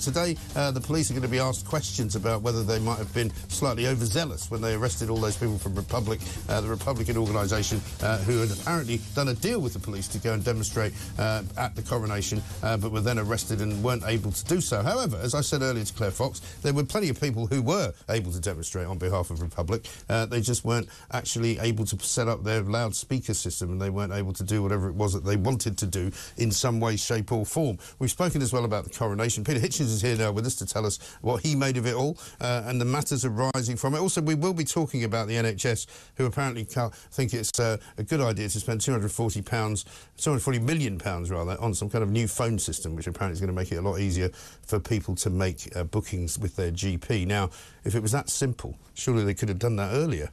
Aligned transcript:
Today, 0.00 0.34
uh, 0.56 0.70
the 0.70 0.80
police 0.80 1.10
are 1.10 1.12
going 1.12 1.22
to 1.22 1.28
be 1.28 1.38
asked 1.38 1.66
questions 1.66 2.16
about 2.16 2.40
whether 2.40 2.64
they 2.64 2.78
might 2.78 2.96
have 2.96 3.12
been 3.12 3.30
slightly 3.48 3.86
overzealous 3.86 4.50
when 4.50 4.62
they 4.62 4.74
arrested 4.74 5.10
all 5.10 5.18
those 5.18 5.36
people 5.36 5.58
from 5.58 5.74
Republic, 5.74 6.20
uh, 6.48 6.58
the 6.62 6.68
Republican 6.68 7.18
organisation, 7.18 7.82
uh, 8.02 8.16
who 8.18 8.38
had 8.38 8.50
apparently 8.50 8.98
done 9.14 9.28
a 9.28 9.34
deal 9.34 9.60
with 9.60 9.74
the 9.74 9.78
police 9.78 10.08
to 10.08 10.18
go 10.18 10.32
and 10.32 10.42
demonstrate 10.42 10.94
uh, 11.18 11.42
at 11.58 11.76
the 11.76 11.82
coronation, 11.82 12.42
uh, 12.62 12.78
but 12.78 12.92
were 12.92 13.02
then 13.02 13.18
arrested 13.18 13.60
and 13.60 13.82
weren't 13.84 14.02
able 14.06 14.32
to 14.32 14.44
do 14.46 14.58
so. 14.60 14.82
However, 14.82 15.18
as 15.18 15.34
I 15.34 15.42
said 15.42 15.60
earlier 15.60 15.84
to 15.84 15.92
Claire 15.92 16.10
Fox, 16.10 16.40
there 16.62 16.72
were 16.72 16.84
plenty 16.84 17.10
of 17.10 17.20
people 17.20 17.46
who 17.46 17.60
were 17.60 17.92
able 18.08 18.32
to 18.32 18.40
demonstrate 18.40 18.86
on 18.86 18.96
behalf 18.96 19.30
of 19.30 19.42
Republic. 19.42 19.86
They 20.08 20.40
just 20.40 20.64
weren't 20.64 20.88
actually 21.12 21.58
able 21.58 21.84
to 21.84 21.98
set 21.98 22.26
up 22.26 22.42
their 22.42 22.62
loudspeaker 22.62 23.34
system 23.34 23.72
and 23.72 23.80
they 23.80 23.90
weren't 23.90 24.14
able 24.14 24.32
to 24.32 24.44
do 24.44 24.62
whatever 24.62 24.88
it 24.88 24.94
was 24.94 25.12
that 25.12 25.24
they 25.24 25.36
wanted 25.36 25.76
to 25.78 25.86
do 25.86 26.10
in 26.38 26.50
some 26.50 26.80
way, 26.80 26.96
shape 26.96 27.32
or 27.32 27.44
form. 27.44 27.78
We've 27.98 28.10
spoken 28.10 28.40
as 28.40 28.52
well 28.52 28.64
about 28.64 28.84
the 28.84 28.90
coronation. 28.90 29.44
Peter 29.44 29.60
Hitchens 29.60 29.89
is 29.90 30.02
here 30.02 30.16
now 30.16 30.32
with 30.32 30.46
us 30.46 30.54
to 30.56 30.66
tell 30.66 30.86
us 30.86 30.98
what 31.20 31.42
he 31.42 31.54
made 31.54 31.76
of 31.76 31.86
it 31.86 31.94
all 31.94 32.16
uh, 32.40 32.62
and 32.66 32.80
the 32.80 32.84
matters 32.84 33.24
arising 33.24 33.76
from 33.76 33.94
it. 33.94 34.00
Also, 34.00 34.20
we 34.20 34.34
will 34.34 34.54
be 34.54 34.64
talking 34.64 35.04
about 35.04 35.28
the 35.28 35.34
NHS, 35.34 35.86
who 36.16 36.26
apparently 36.26 36.64
think 36.64 37.34
it's 37.34 37.58
uh, 37.58 37.76
a 37.98 38.02
good 38.02 38.20
idea 38.20 38.48
to 38.48 38.60
spend 38.60 38.80
240 38.80 39.42
pounds, 39.42 39.84
240 40.16 40.60
million 40.60 40.98
pounds 40.98 41.30
rather, 41.30 41.60
on 41.60 41.74
some 41.74 41.90
kind 41.90 42.02
of 42.02 42.10
new 42.10 42.26
phone 42.28 42.58
system, 42.58 42.96
which 42.96 43.06
apparently 43.06 43.34
is 43.34 43.40
going 43.40 43.48
to 43.48 43.54
make 43.54 43.72
it 43.72 43.76
a 43.76 43.82
lot 43.82 43.98
easier 43.98 44.30
for 44.62 44.78
people 44.78 45.14
to 45.16 45.30
make 45.30 45.74
uh, 45.76 45.84
bookings 45.84 46.38
with 46.38 46.56
their 46.56 46.70
GP. 46.70 47.26
Now, 47.26 47.50
if 47.84 47.94
it 47.94 48.00
was 48.00 48.12
that 48.12 48.30
simple, 48.30 48.76
surely 48.94 49.24
they 49.24 49.34
could 49.34 49.48
have 49.48 49.58
done 49.58 49.76
that 49.76 49.92
earlier. 49.92 50.30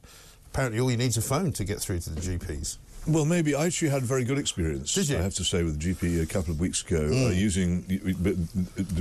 Apparently, 0.47 0.79
all 0.79 0.89
you 0.89 0.97
need 0.97 1.07
is 1.07 1.17
a 1.17 1.21
phone 1.21 1.51
to 1.53 1.63
get 1.63 1.79
through 1.79 1.99
to 1.99 2.09
the 2.09 2.21
GPs. 2.21 2.77
Well, 3.07 3.25
maybe 3.25 3.55
I 3.55 3.65
actually 3.65 3.89
had 3.89 4.03
a 4.03 4.05
very 4.05 4.23
good 4.23 4.37
experience. 4.37 4.93
Did 4.93 5.09
you? 5.09 5.17
I 5.17 5.21
have 5.21 5.35
to 5.35 5.43
say 5.43 5.63
with 5.63 5.79
the 5.79 5.93
GP 5.93 6.21
a 6.21 6.25
couple 6.25 6.51
of 6.51 6.59
weeks 6.59 6.81
ago, 6.81 7.01
mm. 7.01 7.27
uh, 7.27 7.29
using 7.29 7.83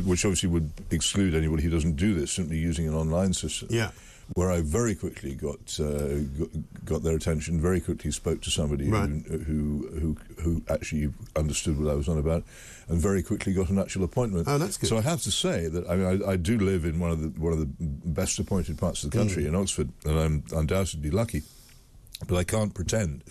which 0.05 0.25
obviously 0.25 0.49
would 0.49 0.71
exclude 0.91 1.35
anybody 1.35 1.65
who 1.65 1.71
doesn't 1.71 1.97
do 1.97 2.15
this, 2.15 2.33
simply 2.33 2.59
using 2.59 2.87
an 2.89 2.95
online 2.95 3.33
system. 3.33 3.69
Yeah. 3.71 3.91
Where 4.35 4.51
I 4.51 4.61
very 4.61 4.97
quickly 4.97 5.37
got, 5.37 5.79
uh, 5.79 6.19
got, 6.19 6.49
got 6.85 7.03
their 7.05 7.15
attention. 7.15 7.61
Very 7.61 7.81
quickly 7.81 8.11
spoke 8.11 8.43
to 8.43 8.51
somebody 8.51 8.89
right. 8.89 9.09
who, 9.09 9.39
who 9.39 9.89
who 10.01 10.17
who 10.43 10.63
actually 10.69 11.13
understood 11.37 11.79
what 11.79 11.89
I 11.89 11.95
was 11.95 12.09
on 12.09 12.19
about, 12.19 12.43
and 12.89 12.99
very 12.99 13.23
quickly 13.23 13.53
got 13.53 13.71
an 13.71 13.79
actual 13.79 14.03
appointment. 14.03 14.49
Oh, 14.49 14.59
that's 14.59 14.79
good. 14.79 14.89
So 14.89 14.99
I 14.99 15.03
have 15.03 15.23
to 15.23 15.31
say 15.31 15.69
that 15.69 15.89
I 15.89 15.95
mean 15.95 16.23
I, 16.25 16.33
I 16.33 16.37
do 16.37 16.59
live 16.59 16.85
in 16.85 16.99
one 16.99 17.13
of 17.13 17.21
the 17.21 17.41
one 17.41 17.53
of 17.53 17.61
the 17.61 17.69
best 17.79 18.41
appointed 18.41 18.79
parts 18.79 19.05
of 19.05 19.13
the 19.13 19.19
country 19.19 19.45
mm. 19.45 19.49
in 19.49 19.55
Oxford, 19.55 19.91
and 20.05 20.19
I'm 20.19 20.45
undoubtedly 20.53 21.11
lucky. 21.11 21.43
But 22.27 22.37
I 22.37 22.45
can't 22.45 22.75
pretend 22.75 23.23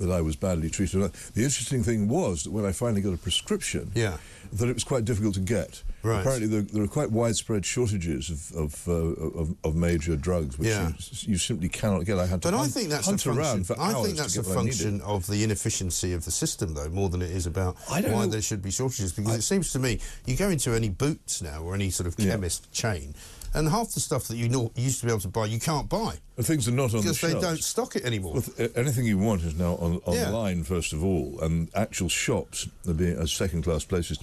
that 0.00 0.10
I 0.10 0.20
was 0.20 0.34
badly 0.34 0.70
treated. 0.70 1.00
The 1.00 1.42
interesting 1.42 1.82
thing 1.82 2.08
was 2.08 2.44
that 2.44 2.50
when 2.50 2.64
I 2.64 2.72
finally 2.72 3.02
got 3.02 3.12
a 3.12 3.18
prescription, 3.18 3.92
yeah. 3.94 4.16
that 4.52 4.68
it 4.68 4.74
was 4.74 4.84
quite 4.84 5.04
difficult 5.04 5.34
to 5.34 5.40
get. 5.40 5.82
Right. 6.02 6.20
Apparently, 6.20 6.48
there, 6.48 6.62
there, 6.62 6.82
are 6.82 6.88
quite 6.88 7.10
widespread 7.10 7.66
shortages 7.66 8.30
of 8.30 8.56
of, 8.56 8.88
uh, 8.88 8.92
of, 9.38 9.54
of 9.62 9.76
major 9.76 10.16
drugs, 10.16 10.58
which 10.58 10.68
yeah. 10.68 10.88
you, 10.88 11.32
you, 11.32 11.36
simply 11.36 11.68
cannot 11.68 12.06
get. 12.06 12.18
I 12.18 12.24
had 12.24 12.40
to 12.40 12.50
but 12.50 12.56
hunt, 12.56 12.70
I 12.70 12.72
think 12.72 12.88
that's 12.88 13.04
hunt 13.04 13.20
a 13.20 13.24
function, 13.24 13.44
around 13.44 13.66
for 13.66 13.78
I 13.78 13.92
think 14.02 14.16
that's 14.16 14.38
a 14.38 14.42
function 14.42 15.02
of 15.02 15.26
the 15.26 15.44
inefficiency 15.44 16.14
of 16.14 16.24
the 16.24 16.30
system, 16.30 16.72
though, 16.72 16.88
more 16.88 17.10
than 17.10 17.20
it 17.20 17.30
is 17.30 17.44
about 17.44 17.76
why 17.88 18.00
know. 18.00 18.26
there 18.26 18.40
should 18.40 18.62
be 18.62 18.70
shortages. 18.70 19.12
Because 19.12 19.32
I, 19.32 19.36
it 19.36 19.42
seems 19.42 19.72
to 19.72 19.78
me, 19.78 20.00
you 20.24 20.36
go 20.36 20.48
into 20.48 20.72
any 20.72 20.88
Boots 20.88 21.42
now 21.42 21.62
or 21.62 21.74
any 21.74 21.90
sort 21.90 22.06
of 22.06 22.16
chemist 22.16 22.68
yeah. 22.72 22.80
chain, 22.80 23.14
and 23.54 23.68
half 23.68 23.92
the 23.92 24.00
stuff 24.00 24.28
that 24.28 24.36
you 24.36 24.48
know, 24.48 24.70
used 24.74 25.00
to 25.00 25.06
be 25.06 25.12
able 25.12 25.20
to 25.20 25.28
buy, 25.28 25.46
you 25.46 25.58
can't 25.58 25.88
buy. 25.88 26.14
Things 26.40 26.68
are 26.68 26.72
not 26.72 26.94
on 26.94 27.02
because 27.02 27.20
the 27.20 27.28
they 27.28 27.40
don't 27.40 27.62
stock 27.62 27.96
it 27.96 28.04
anymore. 28.04 28.34
Well, 28.34 28.68
anything 28.76 29.04
you 29.04 29.18
want 29.18 29.42
is 29.42 29.54
now 29.54 29.74
on, 29.76 29.96
online, 30.06 30.58
yeah. 30.58 30.64
first 30.64 30.92
of 30.92 31.04
all, 31.04 31.38
and 31.42 31.68
actual 31.74 32.08
shops 32.08 32.68
are 32.88 32.94
being 32.94 33.16
as 33.18 33.32
second-class 33.32 33.84
places 33.84 34.18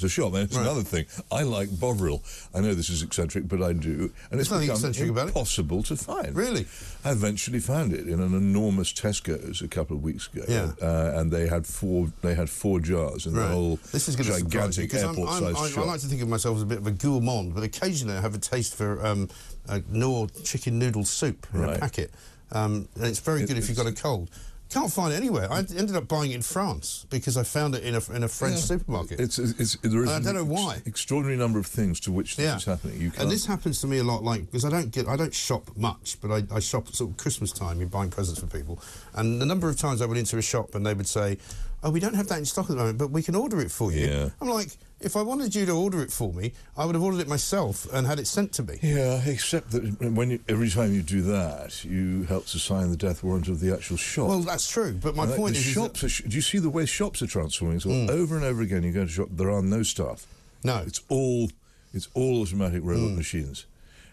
to 0.00 0.08
shop. 0.08 0.34
It's 0.34 0.56
right. 0.56 0.62
another 0.62 0.82
thing. 0.82 1.06
I 1.30 1.42
like 1.42 1.70
Bovril. 1.70 2.22
I 2.54 2.60
know 2.60 2.74
this 2.74 2.90
is 2.90 3.02
eccentric, 3.02 3.48
but 3.48 3.62
I 3.62 3.72
do, 3.72 4.12
and 4.30 4.40
it's 4.40 4.48
become 4.48 5.18
impossible 5.18 5.82
to 5.84 5.96
find. 5.96 6.34
Really, 6.34 6.66
I 7.04 7.12
eventually 7.12 7.60
found 7.60 7.92
it 7.92 8.08
in 8.08 8.20
an 8.20 8.34
enormous 8.34 8.92
Tesco's 8.92 9.62
a 9.62 9.68
couple 9.68 9.96
of 9.96 10.02
weeks 10.02 10.28
ago. 10.32 10.44
Yeah. 10.48 10.72
uh, 10.82 11.18
and 11.20 11.30
they 11.30 11.46
had 11.48 11.66
four. 11.66 12.08
They 12.22 12.34
had 12.34 12.50
four 12.50 12.80
jars 12.80 13.26
in 13.26 13.34
right. 13.34 13.48
the 13.48 13.54
whole 13.54 13.76
this 13.92 14.08
is 14.08 14.16
gigantic 14.16 14.92
airport-sized 14.94 15.56
I, 15.56 15.68
shop. 15.70 15.84
I 15.84 15.86
like 15.86 16.00
to 16.00 16.06
think 16.06 16.22
of 16.22 16.28
myself 16.28 16.56
as 16.56 16.62
a 16.62 16.66
bit 16.66 16.78
of 16.78 16.86
a 16.86 16.90
gourmand, 16.92 17.54
but 17.54 17.62
occasionally 17.62 18.16
I 18.16 18.20
have 18.20 18.34
a 18.34 18.38
taste 18.38 18.74
for 18.74 19.04
um, 19.06 19.28
a 19.68 19.82
Knorr 19.90 20.28
chicken 20.44 20.78
noodle 20.78 21.04
soup 21.04 21.46
in 21.54 21.60
Right. 21.60 21.76
a 21.76 21.80
packet, 21.80 22.10
um, 22.52 22.88
and 22.96 23.04
it's 23.04 23.20
very 23.20 23.42
It- 23.42 23.48
good 23.48 23.58
if 23.58 23.68
you've 23.68 23.76
got 23.78 23.86
a 23.86 23.92
cold. 23.92 24.30
Can't 24.70 24.92
find 24.92 25.12
it 25.12 25.16
anywhere. 25.16 25.50
I 25.52 25.58
ended 25.58 25.96
up 25.96 26.06
buying 26.06 26.30
it 26.30 26.36
in 26.36 26.42
France 26.42 27.04
because 27.10 27.36
I 27.36 27.42
found 27.42 27.74
it 27.74 27.82
in 27.82 27.96
a, 27.96 28.12
in 28.14 28.22
a 28.22 28.28
French 28.28 28.54
Yeah. 28.56 28.60
supermarket. 28.60 29.18
It's, 29.18 29.36
it's, 29.38 29.76
there 29.82 30.04
is 30.04 30.10
I 30.10 30.20
don't 30.20 30.36
know 30.36 30.44
why. 30.44 30.80
extraordinary 30.86 31.36
number 31.36 31.58
of 31.58 31.66
things 31.66 31.98
to 32.00 32.12
which 32.12 32.36
this 32.36 32.44
Yeah. 32.46 32.56
is 32.56 32.64
happening. 32.66 33.00
You 33.00 33.10
can't. 33.10 33.22
And 33.24 33.30
this 33.32 33.46
happens 33.46 33.80
to 33.80 33.88
me 33.88 33.98
a 33.98 34.04
lot, 34.04 34.22
like 34.22 34.46
because 34.46 34.64
I 34.64 34.70
don't 34.70 34.92
get, 34.92 35.08
I 35.08 35.16
don't 35.16 35.34
shop 35.34 35.70
much, 35.76 36.18
but 36.20 36.30
I, 36.30 36.54
I 36.54 36.60
shop 36.60 36.88
sort 36.94 37.10
of 37.10 37.16
Christmas 37.16 37.50
time. 37.50 37.80
You're 37.80 37.88
buying 37.88 38.10
presents 38.10 38.38
for 38.38 38.46
people, 38.46 38.80
and 39.14 39.40
the 39.42 39.46
number 39.46 39.68
of 39.68 39.76
times 39.76 40.00
I 40.00 40.06
went 40.06 40.18
into 40.20 40.38
a 40.38 40.42
shop 40.42 40.74
and 40.76 40.86
they 40.86 40.94
would 40.94 41.08
say, 41.08 41.38
"Oh, 41.82 41.90
we 41.90 42.00
don't 42.00 42.14
have 42.14 42.28
that 42.28 42.38
in 42.38 42.44
stock 42.44 42.64
at 42.66 42.70
the 42.70 42.76
moment, 42.76 42.98
but 42.98 43.10
we 43.10 43.22
can 43.22 43.34
order 43.34 43.60
it 43.60 43.70
for 43.70 43.90
you." 43.92 44.06
Yeah. 44.06 44.28
I'm 44.40 44.48
like, 44.48 44.76
if 45.00 45.16
I 45.16 45.22
wanted 45.22 45.54
you 45.54 45.64
to 45.66 45.72
order 45.72 46.02
it 46.02 46.12
for 46.12 46.32
me, 46.32 46.52
I 46.76 46.84
would 46.84 46.94
have 46.94 47.02
ordered 47.02 47.20
it 47.20 47.28
myself 47.28 47.86
and 47.92 48.06
had 48.06 48.18
it 48.18 48.26
sent 48.26 48.52
to 48.54 48.62
me. 48.62 48.78
Yeah, 48.82 49.22
except 49.26 49.70
that 49.72 49.82
when 50.12 50.30
you, 50.30 50.40
every 50.48 50.68
time 50.70 50.92
you 50.94 51.02
do 51.02 51.22
that, 51.22 51.84
you 51.84 52.24
help 52.24 52.46
to 52.46 52.58
sign 52.58 52.90
the 52.90 52.96
death 52.96 53.22
warrant 53.22 53.48
of 53.48 53.60
the 53.60 53.72
actual 53.72 53.96
shop. 53.96 54.28
Well, 54.28 54.40
that's 54.40 54.70
true, 54.70 54.92
but 55.00 55.16
my 55.16 55.24
And 55.24 55.34
point 55.36 55.56
is, 55.56 55.66
is 55.66 55.72
shops. 55.72 56.00
that- 56.02 56.20
Are, 56.20 56.28
do 56.28 56.36
you 56.36 56.42
see 56.42 56.58
the 56.58 56.68
way 56.70 56.84
shops 56.86 57.22
are 57.22 57.26
transforming? 57.26 57.80
So 57.80 57.88
Mm. 57.88 58.10
over 58.10 58.36
and 58.36 58.44
over 58.44 58.60
again, 58.62 58.82
you 58.82 58.92
go 58.92 59.04
to 59.06 59.10
shop. 59.10 59.28
There 59.32 59.50
are 59.50 59.62
no 59.62 59.82
staff. 59.82 60.26
no, 60.64 60.78
It's 60.86 61.00
all 61.08 61.50
it's 61.92 62.08
all 62.14 62.42
automatic 62.42 62.82
robot 62.84 63.10
Mm. 63.10 63.16
machines. 63.16 63.64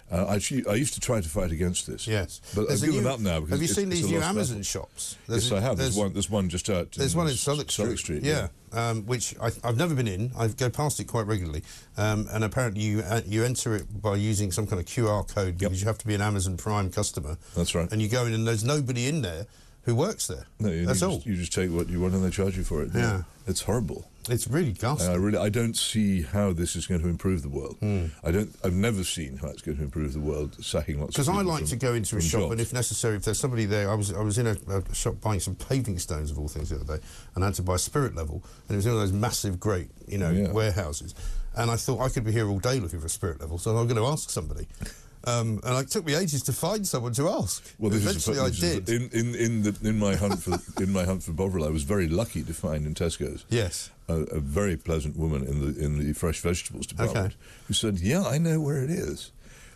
Uh, 0.10 0.26
I, 0.26 0.34
I 0.70 0.76
used 0.76 0.94
to 0.94 1.00
try 1.02 1.20
to 1.20 1.28
fight 1.28 1.52
against 1.52 1.86
this. 1.86 2.08
yes. 2.08 2.40
but 2.56 2.68
There's 2.70 2.82
I've 2.82 2.90
a 2.90 2.92
given 2.94 3.04
new- 3.04 3.14
up 3.14 3.20
now. 3.20 3.40
Because 3.42 3.52
Have 3.52 3.62
you 3.62 3.68
seen 3.68 3.90
these 3.90 4.10
new 4.10 4.22
Amazon 4.22 4.58
battle. 4.60 4.64
shops? 4.64 5.18
Yes, 5.28 5.52
I 5.52 5.60
have. 5.60 5.78
There's, 5.78 5.96
there's- 5.96 5.98
one. 5.98 6.14
There's 6.14 6.30
one 6.30 6.50
just 6.50 6.70
out. 6.70 6.92
There's 6.94 7.16
one 7.16 7.28
in 7.28 7.34
Southwark 7.34 7.70
Street. 7.70 7.98
Street. 8.00 8.24
Yeah, 8.24 8.48
Um, 8.72 9.06
which 9.06 9.36
I, 9.42 9.52
I've 9.66 9.76
never 9.78 9.94
been 9.96 10.08
in. 10.08 10.32
I 10.38 10.48
go 10.48 10.70
past 10.70 11.00
it 11.02 11.06
quite 11.06 11.28
regularly, 11.28 11.64
um, 11.98 12.28
and 12.32 12.44
apparently 12.46 12.84
you 12.84 13.02
uh, 13.02 13.22
you 13.26 13.44
enter 13.44 13.76
it 13.76 14.02
by 14.02 14.16
using 14.16 14.52
some 14.54 14.66
kind 14.66 14.80
of 14.80 14.86
QR 14.86 15.28
code 15.28 15.58
because 15.58 15.82
you 15.82 15.88
have 15.88 15.98
to 15.98 16.08
be 16.08 16.16
an 16.16 16.22
Amazon 16.22 16.56
Prime 16.56 16.90
customer. 16.90 17.38
That's 17.56 17.76
right. 17.76 17.92
And 17.92 18.02
you 18.02 18.08
go 18.08 18.26
in, 18.26 18.34
and 18.34 18.48
there's 18.48 18.64
nobody 18.64 19.08
in 19.08 19.22
there 19.24 19.46
who 19.84 19.94
works 19.96 20.28
there. 20.28 20.46
No, 20.60 20.70
you, 20.70 20.86
That's 20.86 21.02
you 21.02 21.08
all. 21.08 21.16
Just, 21.16 21.26
you 21.28 21.36
just 21.36 21.54
take 21.54 21.70
what 21.72 21.90
you 21.90 22.00
want 22.00 22.14
and 22.14 22.24
they 22.24 22.30
charge 22.30 22.56
you 22.58 22.64
for 22.64 22.82
it. 22.84 22.92
Yeah. 22.96 23.24
it's 23.46 23.62
horrible. 23.62 24.10
It's 24.30 24.48
really 24.48 24.74
ghastly. 24.74 25.08
I 25.08 25.16
really, 25.16 25.38
I 25.38 25.50
don't 25.50 25.76
see 25.78 26.22
how 26.24 26.52
this 26.54 26.76
is 26.76 26.86
going 26.88 27.02
to 27.02 27.08
improve 27.08 27.42
the 27.44 27.50
world. 27.50 27.78
Hmm. 27.80 28.06
I 28.24 28.32
don't. 28.32 28.54
I've 28.64 28.74
never 28.74 29.04
seen 29.04 29.38
how 29.38 29.48
it's 29.50 29.62
going 29.62 29.78
to 29.78 29.84
improve 29.84 30.14
the 30.14 30.20
world. 30.20 30.56
Sacking 30.64 31.00
lots. 31.00 31.14
Because 31.14 31.30
I 31.30 31.42
like 31.42 31.60
from- 31.60 31.68
to 31.68 31.76
go 31.78 31.94
into 31.94 32.18
a 32.18 32.22
shop, 32.22 32.42
jobs. 32.42 32.52
and 32.54 32.62
if 32.62 32.74
necessary, 32.74 33.16
if 33.16 33.24
there's 33.24 33.40
somebody 33.40 33.66
there, 33.66 33.90
I 33.90 33.96
was 33.96 34.14
I 34.14 34.22
was 34.22 34.38
in 34.38 34.48
a, 34.48 34.58
a 34.70 34.94
shop 34.96 35.22
buying 35.22 35.40
some 35.40 35.56
paving 35.56 36.00
stones 36.00 36.30
of 36.32 36.38
all 36.40 36.48
things 36.48 36.70
the 36.70 36.76
other 36.78 36.98
day, 36.98 37.04
and 37.36 37.44
I 37.44 37.48
had 37.48 37.56
to 37.56 37.62
buy 37.64 37.76
a 37.76 37.80
spirit 37.80 38.16
level, 38.16 38.44
and 38.68 38.76
it 38.76 38.78
was 38.78 38.86
in 38.86 38.94
one 38.94 39.02
of 39.02 39.10
those 39.10 39.18
massive, 39.20 39.60
great, 39.60 39.90
you 40.08 40.18
know, 40.18 40.30
Yeah. 40.32 40.52
warehouses, 40.52 41.16
and 41.56 41.72
I 41.72 41.76
thought 41.78 42.02
I 42.02 42.10
could 42.10 42.24
be 42.26 42.32
here 42.32 42.50
all 42.50 42.60
day 42.60 42.80
looking 42.80 43.00
for 43.00 43.10
spirit 43.10 43.40
level, 43.40 43.58
so 43.58 43.76
I'm 43.78 43.88
going 43.88 43.96
to 43.98 44.06
ask 44.06 44.30
somebody, 44.30 44.68
um, 45.24 45.60
and 45.64 45.78
it 45.80 45.90
took 45.90 46.06
me 46.06 46.16
ages 46.16 46.44
to 46.44 46.54
find 46.54 46.86
someone 46.88 47.14
to 47.14 47.30
ask. 47.30 47.64
Well, 47.80 47.92
this 47.92 48.04
Eventually, 48.04 48.38
is, 48.38 48.42
I 48.44 48.50
this 48.50 48.64
is- 48.64 48.80
did. 48.82 48.90
in 48.90 49.10
in 49.12 49.36
in, 49.36 49.64
the, 49.64 49.78
in 49.90 49.98
my 50.00 50.16
hunt 50.16 50.42
for 50.44 50.60
in 50.84 50.92
my 50.92 51.06
hunt 51.06 51.24
for 51.24 51.32
Bovril, 51.32 51.66
I 51.66 51.70
was 51.70 51.84
very 51.84 52.08
lucky 52.10 52.44
to 52.44 52.54
find 52.54 52.86
in 52.86 52.94
Tesco's 52.94 53.46
yes. 53.50 53.90
A, 54.08 54.14
a 54.36 54.40
very 54.40 54.78
pleasant 54.78 55.18
woman 55.18 55.44
in 55.46 55.62
the 55.62 55.80
in 55.84 56.00
the 56.00 56.14
fresh 56.14 56.40
vegetables 56.42 56.88
department 56.88 57.36
who 57.68 57.74
said, 57.74 58.00
"Yeah, 58.00 58.24
I 58.24 58.38
know 58.38 58.60
where 58.62 58.84
it 58.84 58.90
is," 58.90 59.32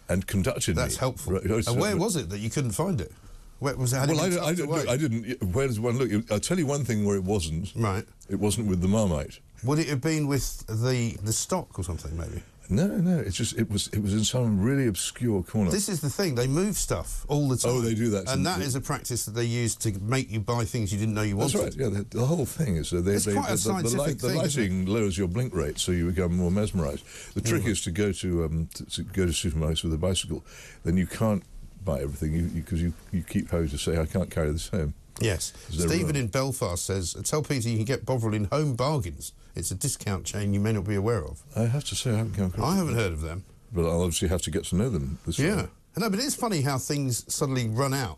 and 0.10 0.26
conducted 0.28 0.76
me. 0.76 0.82
That's 0.82 0.98
helpful. 0.98 1.34
Right, 1.34 1.44
and 1.68 1.80
where 1.80 1.98
was 1.98 2.16
it 2.16 2.30
that 2.30 2.40
you 2.40 2.50
couldn't 2.50 2.72
find 2.72 3.02
it? 3.02 3.12
Where 3.60 3.76
was 3.78 3.94
it? 3.94 3.98
Well, 4.08 4.20
I, 4.20 4.48
I, 4.48 4.54
didn't- 4.56 4.90
I 4.90 4.98
didn't. 4.98 5.44
Where 5.54 5.68
does 5.68 5.80
one 5.80 5.98
look? 6.00 6.32
I'll 6.32 6.40
tell 6.40 6.58
you 6.58 6.66
one 6.66 6.84
thing 6.84 7.06
where 7.06 7.16
it 7.16 7.24
wasn't. 7.24 7.74
Right. 7.76 8.06
It 8.30 8.40
wasn't 8.40 8.68
with 8.68 8.82
the 8.82 8.88
Marmite. 8.88 9.40
Would 9.64 9.78
it 9.78 9.88
have 9.90 10.02
been 10.02 10.26
with 10.28 10.66
the 10.68 11.16
the 11.24 11.34
stock 11.34 11.78
or 11.78 11.84
something? 11.84 12.18
Maybe. 12.18 12.42
No, 12.72 12.88
no. 12.88 13.20
It's 13.20 13.36
just 13.36 13.58
it 13.60 13.70
was 13.70 13.88
it 13.90 14.00
was 14.02 14.14
in 14.14 14.24
some 14.24 14.62
really 14.62 14.88
obscure 14.88 15.44
corner. 15.44 15.70
This 15.70 15.90
is 15.90 16.00
the 16.00 16.10
thing. 16.10 16.36
They 16.36 16.48
move 16.48 16.78
stuff 16.78 17.26
all 17.28 17.48
the 17.50 17.58
time. 17.58 17.72
Oh, 17.72 17.82
they 17.82 17.94
do 17.94 18.10
that. 18.12 18.30
And 18.32 18.46
that 18.46 18.60
They- 18.60 18.66
is 18.66 18.76
a 18.76 18.82
practice 18.82 19.26
that 19.26 19.32
they 19.36 19.44
use 19.44 19.76
to 19.76 19.92
make 20.00 20.32
you 20.32 20.40
buy 20.40 20.64
things 20.64 20.92
you 20.94 20.98
didn't 20.98 21.14
know 21.14 21.22
you 21.22 21.36
wanted. 21.36 21.58
That's 21.60 21.78
right. 21.78 21.92
Yeah, 21.92 22.00
the, 22.10 22.18
the 22.18 22.26
whole 22.26 22.46
thing 22.46 22.78
is 22.78 22.90
that 22.92 23.02
they, 23.02 23.14
It's 23.16 23.26
they, 23.26 23.34
quite 23.34 23.50
a 23.50 23.56
the, 23.58 23.74
the, 23.74 23.82
the, 23.84 23.90
scientific 23.90 24.00
light, 24.00 24.20
the 24.20 24.28
thing, 24.30 24.42
isn't 24.42 24.62
lighting 24.62 24.86
lowers 24.86 25.18
your 25.18 25.28
blink 25.28 25.54
rate, 25.54 25.80
so 25.80 25.92
you 25.92 26.10
become 26.10 26.38
more 26.38 26.50
mesmerised. 26.52 27.04
The 27.36 27.42
trick 27.42 27.64
Mm. 27.64 27.68
is 27.72 27.82
to 27.82 27.92
go 27.92 28.12
to, 28.14 28.46
um, 28.46 28.70
to, 28.76 28.86
to 28.86 29.04
go 29.04 29.26
to 29.26 29.32
supermarkets 29.34 29.84
with 29.84 29.94
a 29.94 29.98
bicycle. 29.98 30.44
Then 30.86 30.96
you 30.96 31.08
can't 31.08 31.44
buy 31.84 32.00
everything 32.00 32.48
because 32.50 32.82
you, 32.82 32.94
you, 33.12 33.20
you 33.20 33.24
keep 33.24 33.50
having 33.52 33.68
to 33.70 33.78
say, 33.78 33.98
"I 34.00 34.06
can't 34.06 34.30
carry 34.32 34.52
this 34.52 34.70
home." 34.70 34.94
Yes. 35.20 35.54
Stephen 35.70 36.16
in 36.16 36.28
Belfast 36.28 36.84
says, 36.86 37.14
tell 37.24 37.44
Peter 37.44 37.70
you 37.70 37.76
can 37.78 37.86
get 37.86 38.06
Bovril 38.06 38.34
in 38.34 38.46
home 38.46 38.76
bargains. 38.76 39.34
It's 39.56 39.70
a 39.72 39.76
discount 39.76 40.26
chain 40.26 40.54
you 40.54 40.60
may 40.60 40.72
not 40.74 40.86
be 40.88 40.96
aware 40.96 41.24
of. 41.24 41.44
I 41.56 41.64
have 41.66 41.84
to 41.86 41.96
say, 41.96 42.12
I 42.12 42.18
haven't 42.18 42.36
come 42.36 42.46
across. 42.46 42.74
I 42.74 42.78
haven't 42.78 42.96
heard 42.96 43.12
of 43.12 43.22
them. 43.22 43.44
but 43.74 43.82
I'll 43.90 44.02
obviously 44.02 44.28
have 44.30 44.42
to 44.44 44.52
get 44.52 44.64
to 44.66 44.76
know 44.76 44.90
them. 44.90 45.20
This 45.26 45.38
Yeah. 45.40 45.56
way. 45.64 45.68
No, 45.98 46.10
but 46.10 46.20
it's 46.20 46.36
funny 46.36 46.62
how 46.62 46.78
things 46.78 47.26
suddenly 47.34 47.68
run 47.68 47.94
out. 47.94 48.18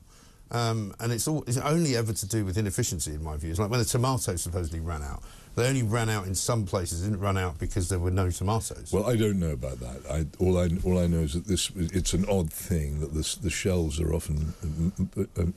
Um, 0.52 0.94
and 1.00 1.12
it's, 1.12 1.28
all, 1.28 1.44
it's 1.48 1.58
only 1.58 1.96
ever 1.96 2.14
to 2.14 2.28
do 2.28 2.46
with 2.46 2.58
inefficiency, 2.58 3.12
in 3.16 3.24
my 3.24 3.36
view. 3.38 3.50
It's 3.50 3.60
like 3.60 3.72
when 3.72 3.80
the 3.80 3.86
tomatoes 3.86 4.42
supposedly 4.44 4.80
ran 4.80 5.02
out. 5.02 5.24
They 5.56 5.68
only 5.68 5.84
ran 5.84 6.10
out 6.10 6.26
in 6.26 6.36
some 6.36 6.66
places. 6.66 7.02
They 7.02 7.10
didn't 7.10 7.22
run 7.22 7.38
out 7.38 7.60
because 7.60 7.90
there 7.90 8.00
were 8.00 8.12
no 8.12 8.30
tomatoes. 8.32 8.92
Well, 8.92 9.06
I 9.10 9.16
don't 9.16 9.40
know 9.40 9.52
about 9.52 9.80
that. 9.82 10.02
I, 10.10 10.26
all 10.44 10.58
I 10.58 10.70
all 10.84 10.98
I 10.98 11.08
know 11.08 11.20
is 11.20 11.34
that 11.34 11.46
this 11.46 11.70
it's 11.76 12.14
an 12.14 12.26
odd 12.30 12.52
thing 12.52 13.00
that 13.02 13.14
this, 13.14 13.36
the 13.36 13.50
shelves 13.50 14.00
are 14.00 14.14
often 14.14 14.54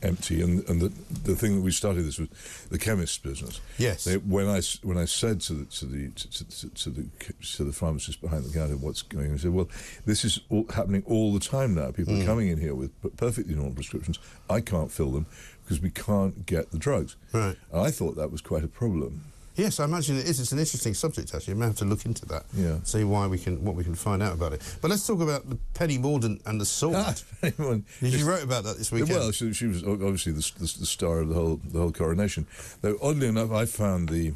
empty, 0.03 0.43
and 0.43 0.69
and 0.69 0.81
the, 0.81 0.89
the 1.25 1.37
thing 1.37 1.57
that 1.57 1.63
we 1.63 1.71
started 1.71 2.03
this 2.05 2.19
was 2.19 2.29
the 2.71 2.79
chemist's 2.79 3.19
business. 3.19 3.61
Yes. 3.79 4.05
They, 4.05 4.17
when 4.17 4.49
I 4.49 4.61
when 4.83 4.99
I 4.99 5.05
said 5.05 5.41
to 5.43 5.55
the 5.55 5.65
to 5.67 5.87
the 5.87 6.11
to, 6.11 6.45
to, 6.49 6.69
to 6.69 6.91
the 6.91 7.07
to 7.57 7.65
the 7.65 7.73
pharmacist 7.73 8.21
behind 8.21 8.45
the 8.45 8.53
counter 8.53 8.77
what's 8.77 9.03
going, 9.03 9.27
on, 9.27 9.33
he 9.33 9.39
said, 9.39 9.53
"Well, 9.53 9.69
this 10.05 10.25
is 10.25 10.41
all 10.51 10.67
happening 10.75 11.03
all 11.07 11.33
the 11.33 11.41
time 11.41 11.75
now. 11.75 11.91
People 11.91 12.15
Mm. 12.15 12.23
are 12.23 12.27
coming 12.27 12.49
in 12.49 12.59
here 12.61 12.75
with 12.75 12.93
perfectly 13.17 13.55
normal 13.55 13.73
prescriptions. 13.75 14.19
I 14.49 14.61
can't 14.61 14.93
fill 14.93 15.11
them 15.11 15.27
because 15.65 15.81
we 15.81 15.91
can't 15.91 16.47
get 16.47 16.71
the 16.71 16.79
drugs." 16.79 17.17
Right. 17.33 17.57
And 17.73 17.81
I 17.81 17.91
thought 17.91 18.17
that 18.17 18.31
was 18.31 18.41
quite 18.41 18.65
a 18.65 18.69
problem. 18.69 19.25
Yes, 19.57 19.81
I 19.81 19.85
imagine 19.85 20.19
it 20.19 20.27
is. 20.29 20.39
It's 20.39 20.53
an 20.53 20.59
interesting 20.59 20.93
subject, 20.95 21.35
actually. 21.35 21.55
I 21.55 21.57
may 21.57 21.67
have 21.67 21.77
to 21.77 21.85
look 21.87 22.05
into 22.05 22.27
that. 22.27 22.45
Yeah. 22.55 22.77
See 22.85 23.05
why 23.05 23.27
we 23.27 23.39
can, 23.39 23.65
what 23.65 23.75
we 23.75 23.85
can 23.85 23.95
find 23.95 24.23
out 24.23 24.35
about 24.35 24.53
it. 24.53 24.61
But 24.83 24.91
let's 24.91 25.07
talk 25.07 25.21
about 25.21 25.49
the 25.49 25.57
Penny 25.73 25.99
Mordaunt 25.99 26.43
and 26.47 26.61
the 26.61 26.67
sword. 26.67 26.97
Ah, 26.97 27.15
Because 27.43 27.87
you 28.21 28.27
wrote 28.29 28.43
about 28.43 28.65
that 28.65 28.77
this 28.77 28.93
weekend. 28.93 29.19
Well, 29.19 29.33
she, 29.33 29.53
she 29.55 29.67
was 29.67 29.83
obviously 29.83 30.33
the, 30.33 30.53
the, 30.59 30.77
the 30.81 30.87
star 30.87 31.21
of 31.21 31.29
the 31.29 31.35
whole 31.35 31.61
the 31.65 31.79
whole 31.79 31.93
coronation. 31.93 32.47
Though 32.83 32.99
oddly 33.01 33.29
enough, 33.29 33.51
I 33.51 33.65
found 33.65 34.11
the 34.11 34.35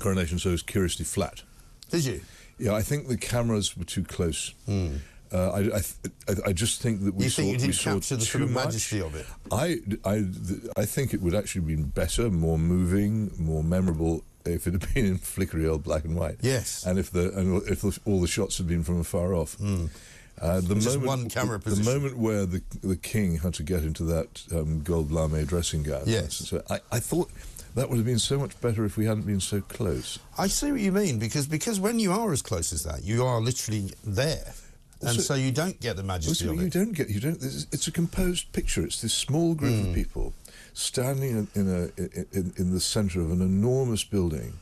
coronation 0.00 0.38
shows 0.38 0.62
curiously 0.62 1.04
flat. 1.04 1.42
Did 1.90 2.04
you? 2.04 2.20
Yeah, 2.58 2.74
I 2.74 2.82
think 2.82 3.08
the 3.08 3.16
cameras 3.16 3.76
were 3.76 3.84
too 3.84 4.04
close. 4.04 4.52
Uh, 5.34 5.50
I, 5.50 5.58
I, 5.58 5.62
th- 5.62 5.84
I, 6.28 6.50
I 6.50 6.52
just 6.52 6.80
think 6.80 7.02
that 7.04 7.14
we. 7.14 7.24
You 7.24 7.30
saw 7.30 7.42
think 7.42 7.52
you 7.52 7.58
didn't 7.66 7.78
capture 7.80 8.16
the 8.16 8.24
sort 8.24 8.44
of 8.44 8.50
much. 8.52 8.66
majesty 8.66 9.00
of 9.00 9.14
it? 9.16 9.26
I, 9.50 9.78
I, 10.04 10.14
th- 10.18 10.70
I 10.76 10.84
think 10.84 11.12
it 11.12 11.20
would 11.20 11.34
actually 11.34 11.62
have 11.62 11.68
been 11.68 11.84
better, 11.88 12.30
more 12.30 12.58
moving, 12.58 13.32
more 13.36 13.64
memorable 13.64 14.22
if 14.46 14.66
it 14.68 14.74
had 14.74 14.86
been 14.94 15.06
in 15.06 15.18
flickery 15.18 15.66
old 15.66 15.82
black 15.82 16.04
and 16.04 16.14
white. 16.16 16.36
Yes. 16.40 16.86
and 16.86 16.98
if 16.98 17.10
the 17.10 17.32
and 17.36 17.62
if 17.68 17.80
the, 17.82 17.98
all 18.04 18.20
the 18.20 18.28
shots 18.28 18.58
had 18.58 18.68
been 18.68 18.84
from 18.84 19.00
afar 19.00 19.34
off. 19.34 19.56
Uh, 20.40 20.60
the 20.60 20.74
Just 20.74 20.88
moment, 20.98 21.06
one 21.06 21.28
camera 21.30 21.60
position. 21.60 21.84
The 21.84 21.92
moment 21.92 22.18
where 22.18 22.44
the 22.46 22.62
the 22.82 22.96
king 22.96 23.38
had 23.38 23.54
to 23.54 23.62
get 23.62 23.82
into 23.82 24.04
that 24.04 24.42
um, 24.52 24.82
gold 24.82 25.10
lame 25.12 25.44
dressing 25.46 25.82
gown. 25.84 26.02
Yes. 26.06 26.34
So 26.34 26.62
I, 26.70 26.80
I 26.90 26.98
thought 27.00 27.30
that 27.76 27.88
would 27.88 27.96
have 27.96 28.06
been 28.06 28.18
so 28.18 28.38
much 28.38 28.60
better 28.60 28.84
if 28.84 28.96
we 28.96 29.06
hadn't 29.06 29.26
been 29.26 29.40
so 29.40 29.60
close. 29.60 30.18
I 30.38 30.48
see 30.48 30.70
what 30.72 30.80
you 30.80 30.92
mean 30.92 31.18
because 31.18 31.46
because 31.46 31.78
when 31.80 31.98
you 32.00 32.12
are 32.12 32.32
as 32.32 32.42
close 32.42 32.72
as 32.72 32.82
that, 32.84 33.04
you 33.04 33.24
are 33.24 33.40
literally 33.40 33.92
there, 34.04 34.52
and 35.00 35.08
Also- 35.10 35.20
so 35.22 35.34
you 35.34 35.52
don't 35.52 35.80
get 35.80 35.96
the 35.96 36.02
majesty 36.02 36.46
Also, 36.48 36.56
of 36.58 36.62
you 36.64 36.70
don't 36.70 36.92
get 36.92 37.08
you 37.10 37.20
don't. 37.20 37.42
It's, 37.42 37.86
a 37.86 37.90
composed 37.92 38.52
picture. 38.52 38.84
It's 38.84 39.00
this 39.00 39.14
small 39.14 39.54
group 39.54 39.74
Hmm. 39.82 39.88
of 39.90 39.94
people 39.94 40.32
standing 40.72 41.30
in, 41.30 41.48
in 41.54 41.68
a 41.68 42.00
in, 42.36 42.52
in 42.56 42.70
the 42.72 42.80
centre 42.80 43.20
of 43.20 43.30
an 43.30 43.40
enormous 43.40 44.04
building, 44.04 44.54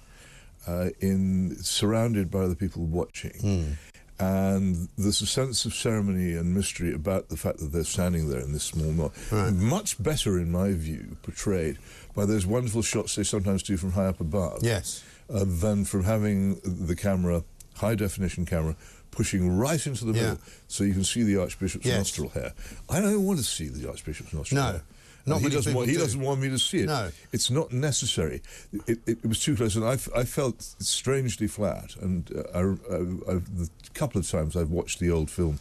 uh, 0.67 0.90
in 1.00 1.56
surrounded 1.62 2.31
by 2.31 2.46
the 2.46 2.56
people 2.56 2.84
watching. 2.84 3.32
Hmm. 3.40 3.73
And 4.19 4.88
there's 4.96 5.20
a 5.20 5.26
sense 5.26 5.64
of 5.64 5.75
ceremony 5.75 6.35
and 6.35 6.55
mystery 6.55 6.93
about 6.94 7.28
the 7.28 7.37
fact 7.37 7.58
that 7.58 7.73
they're 7.73 7.82
standing 7.82 8.28
there 8.28 8.38
in 8.40 8.52
this 8.52 8.62
small 8.62 8.93
knot. 8.93 9.12
Right. 9.32 9.52
Much 9.52 10.00
better, 10.00 10.38
in 10.38 10.52
my 10.52 10.73
view, 10.75 11.17
portrayed 11.23 11.78
by 12.14 12.26
those 12.26 12.46
wonderful 12.46 12.82
shots 12.82 13.17
they 13.17 13.25
sometimes 13.25 13.64
do 13.64 13.76
from 13.76 13.93
high 13.93 14.06
up 14.06 14.20
above 14.20 14.62
Yes. 14.62 15.02
uh, 15.32 15.44
than 15.44 15.85
from 15.85 16.05
having 16.05 16.61
the 16.62 16.94
camera, 16.94 17.43
high 17.76 17.96
definition 17.96 18.46
camera, 18.46 18.76
pushing 19.12 19.56
right 19.56 19.87
into 19.87 20.05
the 20.05 20.12
Yeah. 20.12 20.23
middle 20.23 20.38
so 20.67 20.82
you 20.85 20.93
can 20.94 21.05
see 21.05 21.23
the 21.23 21.37
Archbishop's 21.41 21.87
Yes. 21.87 21.99
nostril 21.99 22.31
hair. 22.31 22.53
I 22.88 23.00
don't 23.00 23.23
want 23.25 23.38
to 23.38 23.44
see 23.44 23.69
the 23.69 23.88
Archbishop's 23.88 24.32
nostril 24.32 24.61
No. 24.61 24.73
hair. 24.73 24.82
Not 25.25 25.41
he 25.41 25.50
doesn't 25.50 25.73
want. 25.73 25.87
He 25.88 25.94
do. 25.94 26.00
doesn't 26.00 26.20
want 26.20 26.41
me 26.41 26.49
to 26.49 26.59
see 26.59 26.79
it. 26.81 26.87
No. 26.87 27.12
it's 27.31 27.49
not 27.49 27.70
necessary. 27.73 28.43
It, 28.73 28.99
it, 29.06 29.19
it 29.23 29.26
was 29.26 29.38
too 29.38 29.55
close, 29.55 29.76
and 29.76 29.85
I, 29.85 29.93
f- 29.93 30.09
I 30.17 30.25
felt 30.25 30.61
strangely 30.81 31.47
flat. 31.47 31.94
And 32.00 32.29
uh, 32.35 32.43
I, 32.53 32.61
I, 32.62 33.35
I've, 33.37 33.56
the 33.56 33.70
couple 33.94 34.19
of 34.20 34.29
times 34.29 34.56
I've 34.56 34.70
watched 34.73 34.99
the 34.99 35.12
old 35.12 35.31
film 35.31 35.61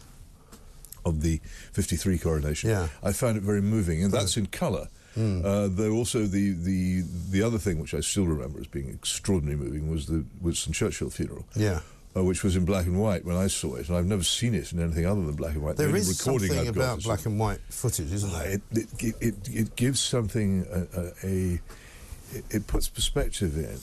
of 1.05 1.21
the 1.21 1.39
'53 1.73 2.17
coronation, 2.17 2.71
Yeah. 2.71 2.87
I 3.03 3.11
found 3.11 3.37
it 3.37 3.43
very 3.43 3.61
moving, 3.61 4.03
and 4.03 4.11
that's 4.11 4.35
in 4.35 4.47
colour. 4.47 4.87
Hmm. 5.13 5.45
Uh, 5.45 5.67
though 5.67 5.91
also 5.91 6.25
the, 6.25 6.53
the 6.53 7.03
the 7.29 7.43
other 7.43 7.57
thing 7.59 7.79
which 7.79 7.93
I 7.93 7.99
still 7.99 8.25
remember 8.25 8.59
as 8.61 8.67
being 8.67 8.89
extraordinarily 8.89 9.63
moving 9.63 9.91
was 9.91 10.05
the 10.07 10.25
Winston 10.41 10.73
Churchill 10.73 11.09
funeral. 11.11 11.45
Yeah. 11.55 11.81
Uh, 12.13 12.21
which 12.25 12.43
was 12.43 12.57
in 12.57 12.65
black 12.65 12.85
and 12.87 12.99
white 12.99 13.23
when 13.23 13.37
I 13.37 13.47
saw 13.47 13.75
it, 13.75 13.87
and 13.87 13.97
I've 13.97 14.05
never 14.05 14.23
seen 14.23 14.53
it 14.53 14.73
in 14.73 14.81
anything 14.81 15.05
other 15.05 15.21
than 15.21 15.33
black 15.35 15.53
and 15.53 15.63
white. 15.63 15.77
The 15.77 15.83
There 15.83 15.87
only 15.87 16.01
is 16.01 16.17
something 16.17 16.51
I've 16.59 16.67
about 16.67 16.97
is- 16.97 17.05
black 17.05 17.25
and 17.25 17.39
white 17.39 17.59
footage, 17.69 18.11
isn't 18.11 18.29
uh, 18.33 18.39
there? 18.39 18.51
it, 18.51 18.61
it, 18.99 19.15
it, 19.21 19.35
it 19.49 19.75
gives 19.77 20.01
something 20.01 20.65
a, 20.69 20.99
a, 20.99 21.53
a 21.55 21.61
it, 22.49 22.67
puts 22.67 22.89
perspective 22.89 23.55
in. 23.57 23.79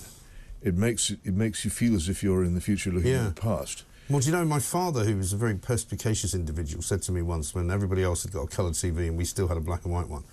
It 0.63 0.75
makes 0.77 1.09
it, 1.09 1.21
it 1.25 1.33
makes 1.33 1.65
you 1.65 1.71
feel 1.71 1.95
as 1.95 2.11
if 2.11 2.23
you're 2.23 2.45
in 2.45 2.55
the 2.55 2.61
future 2.61 2.91
looking 2.91 3.13
Yeah. 3.13 3.29
at 3.29 3.37
the 3.37 3.41
past. 3.41 3.85
Well, 4.11 4.21
do 4.21 4.27
you 4.27 4.33
know, 4.33 4.45
my 4.45 4.59
father, 4.59 5.05
who 5.05 5.17
was 5.17 5.33
a 5.33 5.37
very 5.39 5.55
perspicacious 5.55 6.35
individual, 6.35 6.83
said 6.83 7.01
to 7.03 7.13
me 7.13 7.23
once 7.23 7.55
when 7.55 7.71
everybody 7.71 8.03
else 8.03 8.25
had 8.25 8.33
got 8.33 8.43
a 8.43 8.47
coloured 8.49 8.75
TV 8.75 9.09
and 9.09 9.17
we 9.17 9.25
still 9.25 9.49
had 9.49 9.57
a 9.57 9.61
black 9.61 9.85
and 9.85 9.93
white 9.95 10.09
one, 10.09 10.25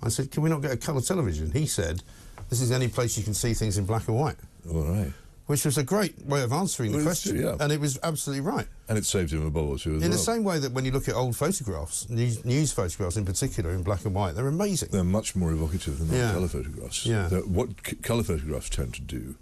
I 0.00 0.10
said, 0.10 0.30
Can 0.30 0.44
we 0.44 0.50
not 0.50 0.62
get 0.62 0.70
a 0.70 0.76
colour 0.76 1.00
television? 1.00 1.50
He 1.50 1.66
said, 1.66 2.04
This 2.50 2.60
is 2.60 2.68
the 2.68 2.76
only 2.76 2.88
place 2.88 3.16
you 3.18 3.24
can 3.24 3.34
see 3.34 3.52
things 3.54 3.78
in 3.78 3.84
black 3.84 4.06
and 4.06 4.16
white, 4.16 4.36
All 4.70 4.82
right, 4.84 5.12
which 5.52 5.66
was 5.66 5.76
a 5.76 5.82
great 5.82 6.14
way 6.24 6.42
of 6.42 6.50
answering 6.50 6.92
the 6.92 6.96
Well, 6.96 7.04
question. 7.04 7.36
yeah. 7.38 7.56
And 7.60 7.70
it 7.70 7.78
was 7.78 7.98
absolutely 8.02 8.40
right. 8.40 8.66
and 8.88 8.96
it 8.96 9.04
saved 9.04 9.34
him 9.34 9.44
a 9.46 9.50
bob 9.50 9.68
or 9.68 9.76
two 9.78 9.90
as 9.96 9.96
In 9.96 10.08
well. 10.08 10.10
the 10.12 10.16
same 10.24 10.44
way 10.44 10.58
that 10.58 10.72
when 10.72 10.86
you 10.86 10.92
look 10.92 11.10
at 11.10 11.14
old 11.14 11.36
photographs, 11.36 12.08
news, 12.08 12.42
news 12.42 12.72
photographs 12.72 13.18
in 13.18 13.26
particular, 13.26 13.70
in 13.72 13.82
black 13.82 14.06
and 14.06 14.14
white, 14.14 14.34
they're 14.34 14.48
amazing. 14.48 14.88
They're 14.90 15.04
much 15.04 15.36
more 15.36 15.52
evocative 15.52 15.98
than 15.98 16.08
Yeah. 16.18 16.32
colour 16.32 16.48
photographs. 16.48 17.04
Yeah. 17.04 17.28
They're- 17.28 17.40
what 17.44 17.68
colour 18.02 18.22
photographs 18.22 18.70
tend 18.70 18.94
to 18.94 19.02
do. 19.02 19.34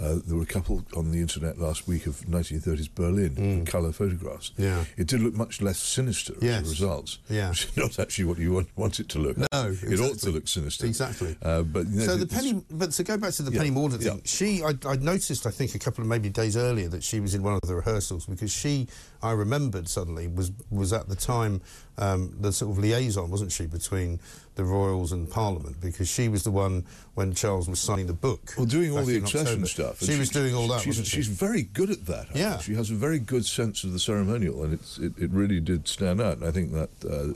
Uh, 0.00 0.16
there 0.26 0.36
were 0.36 0.42
a 0.42 0.46
couple 0.46 0.84
on 0.96 1.10
the 1.10 1.18
internet 1.20 1.58
last 1.58 1.88
week 1.88 2.06
of 2.06 2.16
1930s 2.26 2.88
Berlin 2.94 3.64
colour 3.64 3.92
photographs. 3.92 4.50
Mm. 4.58 4.64
Yeah. 4.64 4.84
It 4.96 5.06
did 5.06 5.20
look 5.22 5.34
much 5.34 5.62
less 5.62 5.78
sinister 5.78 6.34
Yes. 6.40 6.62
as 6.62 6.66
a 6.68 6.70
result. 6.70 7.18
Yeah. 7.30 7.50
Which 7.50 7.64
is 7.64 7.76
not 7.76 7.98
actually 7.98 8.24
what 8.26 8.38
you 8.38 8.52
want, 8.52 8.68
want 8.76 9.00
it 9.00 9.08
to 9.10 9.18
look. 9.18 9.38
No, 9.38 9.46
It 9.52 10.00
ought 10.00 10.18
to 10.18 10.30
look 10.30 10.48
sinister. 10.48 10.86
Exactly. 10.86 11.36
Uh, 11.42 11.62
but 11.62 11.86
you 11.86 12.00
know, 12.00 12.04
So 12.06 12.16
the 12.16 12.26
Penny, 12.26 12.62
but 12.70 12.90
to 12.92 13.04
go 13.04 13.16
back 13.16 13.32
to 13.34 13.42
the 13.42 13.50
Yeah, 13.52 13.58
Penny 13.58 13.70
Mordaunt 13.70 14.04
yeah. 14.04 14.16
she, 14.24 14.62
I, 14.62 14.74
I 14.86 14.96
noticed, 14.96 15.46
I 15.46 15.50
think, 15.50 15.74
a 15.74 15.78
couple 15.78 16.02
of 16.02 16.08
maybe 16.08 16.28
days 16.28 16.56
earlier 16.56 16.88
that 16.88 17.02
she 17.02 17.20
was 17.20 17.34
in 17.34 17.42
one 17.42 17.54
of 17.54 17.60
the 17.62 17.74
rehearsals 17.74 18.26
because 18.26 18.52
she, 18.52 18.88
I 19.26 19.32
remembered 19.32 19.88
suddenly, 19.88 20.28
was 20.28 20.52
was 20.70 20.92
at 20.92 21.08
the 21.08 21.16
time 21.16 21.60
um, 21.98 22.34
the 22.40 22.52
sort 22.52 22.72
of 22.72 22.78
liaison, 22.78 23.30
wasn't 23.30 23.52
she, 23.52 23.66
between 23.66 24.20
the 24.54 24.64
royals 24.64 25.12
and 25.12 25.30
Parliament 25.30 25.76
because 25.82 26.08
she 26.08 26.28
was 26.28 26.42
the 26.42 26.50
one 26.50 26.84
when 27.14 27.34
Charles 27.34 27.68
was 27.68 27.78
signing 27.78 28.06
the 28.06 28.12
book. 28.14 28.54
Well, 28.56 28.64
doing 28.66 28.96
all 28.96 29.04
the 29.04 29.16
accession 29.16 29.62
October. 29.64 29.66
stuff. 29.66 30.02
She, 30.02 30.12
and 30.12 30.18
was 30.20 30.30
doing 30.30 30.54
all 30.54 30.66
that. 30.68 30.80
She's, 30.80 30.96
she? 30.96 31.04
she's 31.04 31.28
very 31.28 31.62
good 31.62 31.90
at 31.90 32.06
that. 32.06 32.20
I 32.30 32.32
think. 32.32 32.36
Yeah. 32.38 32.58
She 32.58 32.74
has 32.74 32.90
a 32.90 32.94
very 32.94 33.18
good 33.18 33.44
sense 33.44 33.84
of 33.84 33.92
the 33.92 33.98
ceremonial, 33.98 34.62
and 34.64 34.72
it's, 34.74 34.96
it, 34.98 35.12
it 35.18 35.30
really 35.30 35.60
did 35.60 35.86
stand 35.88 36.20
out. 36.22 36.38
And 36.38 36.46
I 36.46 36.50
think 36.52 36.72
that 36.72 36.88
uh, 37.04 37.34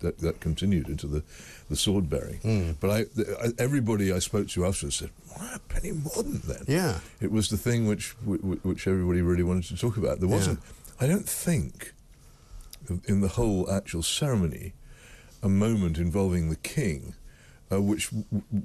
that, 0.00 0.18
that 0.18 0.40
continued 0.40 0.88
into 0.88 1.06
the, 1.06 1.22
the 1.70 1.76
sword 1.76 2.10
bearing. 2.10 2.36
Hmm. 2.40 2.72
But 2.80 2.90
I, 2.90 2.98
the, 3.14 3.36
I, 3.42 3.62
everybody 3.62 4.12
I 4.12 4.18
spoke 4.18 4.48
to 4.48 4.66
afterwards 4.66 4.96
said, 4.96 5.10
"Wow, 5.38 5.56
Penny 5.68 5.92
Mordaunt." 5.92 6.42
Then, 6.42 6.64
Yeah. 6.66 6.98
it 7.20 7.30
was 7.32 7.48
the 7.48 7.56
thing 7.58 7.86
which 7.86 8.14
wh- 8.26 8.40
wh- 8.44 8.64
which 8.66 8.86
everybody 8.86 9.22
really 9.22 9.42
wanted 9.42 9.64
to 9.68 9.76
talk 9.76 9.96
about. 9.96 10.20
There 10.20 10.28
wasn't. 10.28 10.58
Yeah. 10.62 10.72
I 11.00 11.06
don't 11.06 11.28
think 11.28 11.92
in 13.06 13.20
the 13.20 13.28
whole 13.28 13.70
actual 13.70 14.02
ceremony 14.02 14.72
a 15.42 15.48
moment 15.48 15.98
involving 15.98 16.48
the 16.50 16.56
king. 16.56 17.14
Uh, 17.70 17.82
which 17.82 18.06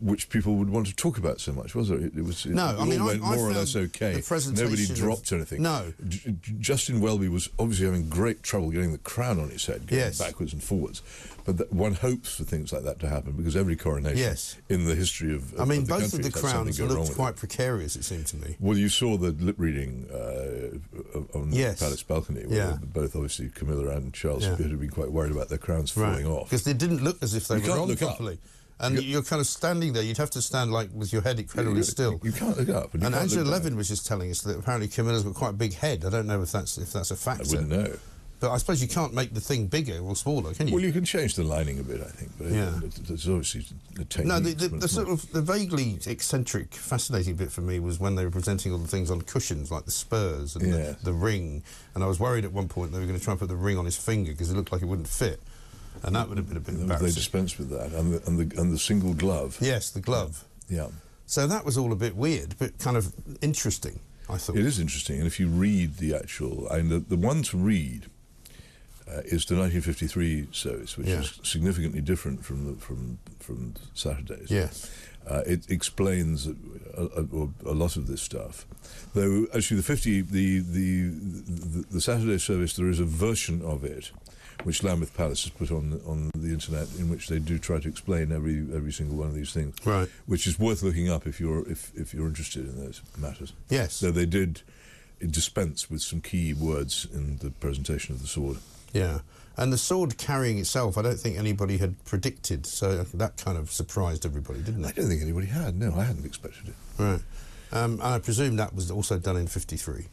which 0.02 0.30
people 0.30 0.56
would 0.56 0.70
want 0.70 0.88
to 0.88 0.96
talk 0.96 1.18
about 1.18 1.38
so 1.42 1.52
much, 1.52 1.76
was 1.76 1.90
there? 1.90 1.98
It, 1.98 2.16
it 2.16 2.24
was 2.24 2.46
it 2.46 2.54
No, 2.54 2.68
I 2.80 2.86
mean, 2.86 3.02
I- 3.02 3.06
went 3.06 3.22
I 3.22 3.36
more 3.36 3.50
or 3.50 3.52
less 3.52 3.76
okay. 3.76 4.24
Nobody 4.32 4.84
of- 4.86 4.96
dropped 4.96 5.34
anything. 5.34 5.62
No. 5.62 5.92
J- 6.08 6.38
Justin 6.58 7.02
Welby 7.02 7.28
was 7.28 7.50
obviously 7.60 7.86
having 7.86 8.08
great 8.08 8.44
trouble 8.44 8.72
getting 8.72 8.94
the 8.94 8.98
crown 9.00 9.42
on 9.42 9.50
his 9.50 9.66
head, 9.66 9.88
going 9.88 10.00
Yes. 10.00 10.20
backwards 10.20 10.54
and 10.54 10.64
forwards. 10.64 11.02
But 11.46 11.74
one 11.74 11.94
hopes 11.94 12.36
for 12.36 12.44
things 12.46 12.72
like 12.72 12.84
that 12.84 13.00
to 13.02 13.08
happen 13.10 13.34
because 13.34 13.56
every 13.58 13.76
coronation 13.76 14.18
Yes. 14.18 14.56
in 14.70 14.86
the 14.86 14.96
history 14.96 15.36
of, 15.36 15.54
I 15.60 15.64
of 15.64 15.68
mean, 15.68 15.84
the 15.84 15.90
both 15.90 16.06
of 16.14 16.20
the 16.20 16.24
had 16.24 16.34
crowns 16.34 16.80
looked 16.80 17.16
quite 17.16 17.32
it. 17.32 17.36
precarious, 17.36 17.96
it 17.98 18.04
seemed 18.06 18.28
to 18.28 18.38
me. 18.38 18.56
Well, 18.62 18.78
you 18.78 18.88
saw 18.88 19.18
the 19.18 19.32
lip 19.32 19.56
reading 19.58 20.08
uh, 20.10 21.38
on 21.38 21.52
Yes. 21.52 21.80
the 21.80 21.86
palace 21.86 22.04
balcony, 22.04 22.46
where 22.46 22.58
Yeah. 22.58 22.78
both 22.82 23.16
obviously 23.16 23.50
Camilla 23.50 23.90
and 23.96 24.14
Charles 24.14 24.44
Yeah. 24.44 24.54
appeared 24.54 24.72
to 24.72 24.78
be 24.78 24.88
quite 24.88 25.12
worried 25.12 25.32
about 25.34 25.50
their 25.50 25.58
crowns 25.58 25.92
falling 25.92 26.26
off. 26.26 26.50
Because 26.50 26.64
they 26.64 26.74
didn't 26.74 27.04
look 27.04 27.22
as 27.22 27.34
if 27.36 27.48
they 27.50 27.58
You 27.62 27.72
were 27.72 27.80
on 27.80 27.88
look 27.90 28.02
up. 28.02 28.10
properly. 28.18 28.40
And 28.80 28.96
You- 28.96 29.02
you're 29.02 29.24
kind 29.24 29.40
of 29.40 29.48
standing 29.48 29.94
there. 29.94 30.04
You'd 30.04 30.18
have 30.18 30.32
to 30.32 30.42
stand 30.42 30.72
like 30.72 30.90
with 30.94 31.14
your 31.14 31.22
head 31.22 31.40
incredibly 31.40 31.78
you, 31.78 31.84
still. 31.84 32.20
You 32.24 32.32
can't 32.32 32.58
look 32.58 32.70
up. 32.70 32.94
And, 32.94 33.04
And 33.04 33.14
can't 33.14 33.24
Angela 33.24 33.44
look 33.44 33.52
down. 33.54 33.62
Levin 33.64 33.76
was 33.76 33.88
just 33.88 34.06
telling 34.06 34.32
us 34.32 34.42
that 34.42 34.58
apparently 34.58 34.88
Camilla's 34.88 35.24
got 35.24 35.36
quite 35.36 35.50
a 35.50 35.54
big 35.54 35.74
head. 35.74 36.04
I 36.06 36.10
don't 36.10 36.26
know 36.26 36.42
if 36.42 36.52
that's 36.52 36.78
if 36.78 36.92
that's 36.94 37.12
a 37.12 37.14
I 37.14 37.18
factor. 37.18 37.50
wouldn't 37.50 37.70
know. 37.70 37.98
But 38.44 38.52
I 38.52 38.58
suppose 38.58 38.82
you 38.82 38.90
can't 38.90 39.14
make 39.14 39.34
the 39.34 39.40
thing 39.40 39.68
bigger 39.68 40.00
or 40.00 40.18
smaller, 40.18 40.54
can 40.54 40.68
you? 40.68 40.74
Well, 40.74 40.84
you 40.84 40.92
can 40.92 41.06
change 41.06 41.36
the 41.36 41.46
lining 41.46 41.80
a 41.80 41.84
bit, 41.84 42.02
I 42.02 42.10
think, 42.10 42.30
but 42.38 42.48
Yeah. 42.48 42.78
there's 43.08 43.30
obviously 43.30 43.66
a 43.98 44.04
technique. 44.04 44.28
no, 44.28 44.42
the, 44.42 44.54
the, 44.54 44.68
the 44.80 44.88
sort 44.90 45.08
of 45.08 45.32
the 45.32 45.42
vaguely 45.42 45.98
eccentric, 46.06 46.74
fascinating 46.74 47.36
bit 47.36 47.54
for 47.54 47.62
me 47.62 47.80
was 47.80 48.02
when 48.02 48.16
they 48.16 48.26
were 48.26 48.32
presenting 48.32 48.74
all 48.74 48.80
the 48.80 48.88
things 48.90 49.10
on 49.10 49.22
cushions, 49.22 49.72
like 49.72 49.86
the 49.86 49.92
spurs 49.92 50.58
and 50.58 50.74
the, 50.74 50.98
the 51.04 51.14
ring. 51.14 51.64
And 51.96 52.04
I 52.04 52.08
was 52.08 52.20
worried 52.20 52.44
at 52.44 52.52
one 52.52 52.68
point 52.68 52.92
they 52.92 53.00
were 53.00 53.06
going 53.06 53.18
to 53.18 53.24
try 53.24 53.32
and 53.32 53.40
put 53.40 53.48
the 53.48 53.56
ring 53.56 53.78
on 53.78 53.86
his 53.86 53.96
finger 53.96 54.34
because 54.34 54.52
it 54.52 54.58
looked 54.58 54.74
like 54.74 54.82
it 54.82 54.88
wouldn't 54.88 55.08
fit, 55.08 55.40
and 56.04 56.14
that 56.18 56.28
would 56.28 56.38
have 56.38 56.50
been 56.50 56.58
a 56.58 56.60
bit 56.60 57.00
They 57.00 57.12
dispensed 57.12 57.58
with 57.58 57.70
that, 57.70 57.94
and 57.94 58.14
the, 58.16 58.28
and 58.28 58.38
the 58.38 58.60
and 58.62 58.74
the 58.74 58.78
single 58.78 59.14
glove. 59.14 59.58
Yes, 59.62 59.90
the 59.90 60.02
glove. 60.02 60.44
Yeah. 60.68 60.88
So 61.28 61.48
that 61.48 61.64
was 61.64 61.78
all 61.78 61.94
a 61.94 61.96
bit 61.96 62.18
weird, 62.18 62.56
but 62.60 62.78
kind 62.78 62.98
of 62.98 63.14
interesting. 63.42 64.02
I 64.30 64.36
thought 64.36 64.58
It 64.58 64.66
is 64.66 64.80
interesting, 64.80 65.20
and 65.20 65.28
if 65.28 65.40
you 65.40 65.48
read 65.48 65.96
the 65.96 66.14
actual, 66.14 66.68
I 66.70 66.82
mean, 66.82 66.90
the, 66.90 67.00
the 67.00 67.16
one 67.16 67.42
to 67.44 67.56
read 67.58 68.08
uh, 69.08 69.22
is 69.26 69.46
the 69.46 69.56
1953 69.56 70.48
service, 70.52 70.98
which 70.98 71.08
Yeah. 71.08 71.20
is 71.20 71.40
significantly 71.44 72.02
different 72.02 72.44
from 72.46 72.66
the, 72.66 72.80
from 72.82 73.18
from 73.40 73.74
Saturdays. 73.94 74.50
Yes. 74.50 74.90
Uh, 75.28 75.42
it 75.46 75.70
explains 75.70 76.48
a, 76.48 76.56
a, 76.98 77.24
a, 77.24 77.50
a 77.66 77.76
lot 77.76 77.96
of 77.96 78.08
this 78.08 78.22
stuff. 78.22 78.66
Though 79.14 79.48
actually, 79.56 79.78
the 79.78 79.84
50, 79.84 80.22
the, 80.22 80.60
the 80.60 81.08
the 81.10 81.86
the 81.92 82.02
Saturday 82.02 82.38
service, 82.40 82.76
there 82.76 82.90
is 82.90 83.00
a 83.00 83.06
version 83.06 83.62
of 83.62 83.84
it 83.84 84.12
which 84.64 84.84
Lambeth 84.84 85.14
Palace 85.18 85.44
has 85.44 85.52
put 85.52 85.72
on 85.72 85.90
the, 85.90 85.98
on 86.06 86.30
the 86.36 86.50
internet, 86.54 86.88
in 86.98 87.10
which 87.10 87.28
they 87.28 87.40
do 87.40 87.58
try 87.60 87.80
to 87.80 87.88
explain 87.90 88.32
every 88.32 88.58
every 88.76 88.92
single 88.94 89.18
one 89.18 89.28
of 89.28 89.34
these 89.36 89.52
things. 89.54 89.76
Right. 89.86 90.08
Which 90.26 90.46
is 90.48 90.58
worth 90.60 90.84
looking 90.84 91.10
up 91.10 91.26
if 91.28 91.40
you're 91.40 91.68
if, 91.70 91.92
if 91.96 92.14
you're 92.14 92.28
interested 92.28 92.66
in 92.68 92.78
those 92.84 93.02
matters. 93.18 93.52
Yes. 93.70 93.94
So 93.94 94.12
they 94.12 94.26
did 94.26 94.62
dispense 95.30 95.90
with 95.90 96.02
some 96.02 96.20
key 96.22 96.54
words 96.54 97.08
in 97.14 97.38
the 97.38 97.50
presentation 97.50 98.14
of 98.16 98.22
the 98.22 98.28
sword. 98.28 98.58
Yeah. 98.94 99.20
And 99.56 99.72
the 99.72 99.78
sword 99.78 100.18
carrying 100.18 100.58
itself, 100.58 100.98
I 100.98 101.04
don't 101.04 101.20
think 101.20 101.38
anybody 101.38 101.78
had 101.78 102.04
predicted. 102.06 102.66
So 102.66 103.04
that 103.04 103.38
kind 103.38 103.58
of 103.58 103.72
surprised 103.72 104.26
everybody, 104.26 104.62
didn't 104.62 104.84
it? 104.84 104.88
I 104.88 104.92
don't 104.92 105.08
think 105.08 105.22
anybody 105.22 105.48
had. 105.48 105.78
No, 105.78 105.94
I 105.96 106.04
hadn't 106.04 106.26
expected 106.26 106.70
it. 106.70 106.76
Right. 106.98 107.20
Um, 107.72 107.94
and 107.94 108.04
I 108.04 108.20
presume 108.20 108.56
that 108.56 108.74
was 108.74 108.90
also 108.90 109.20
done 109.20 109.38
in 109.38 109.48
53. 109.48 110.08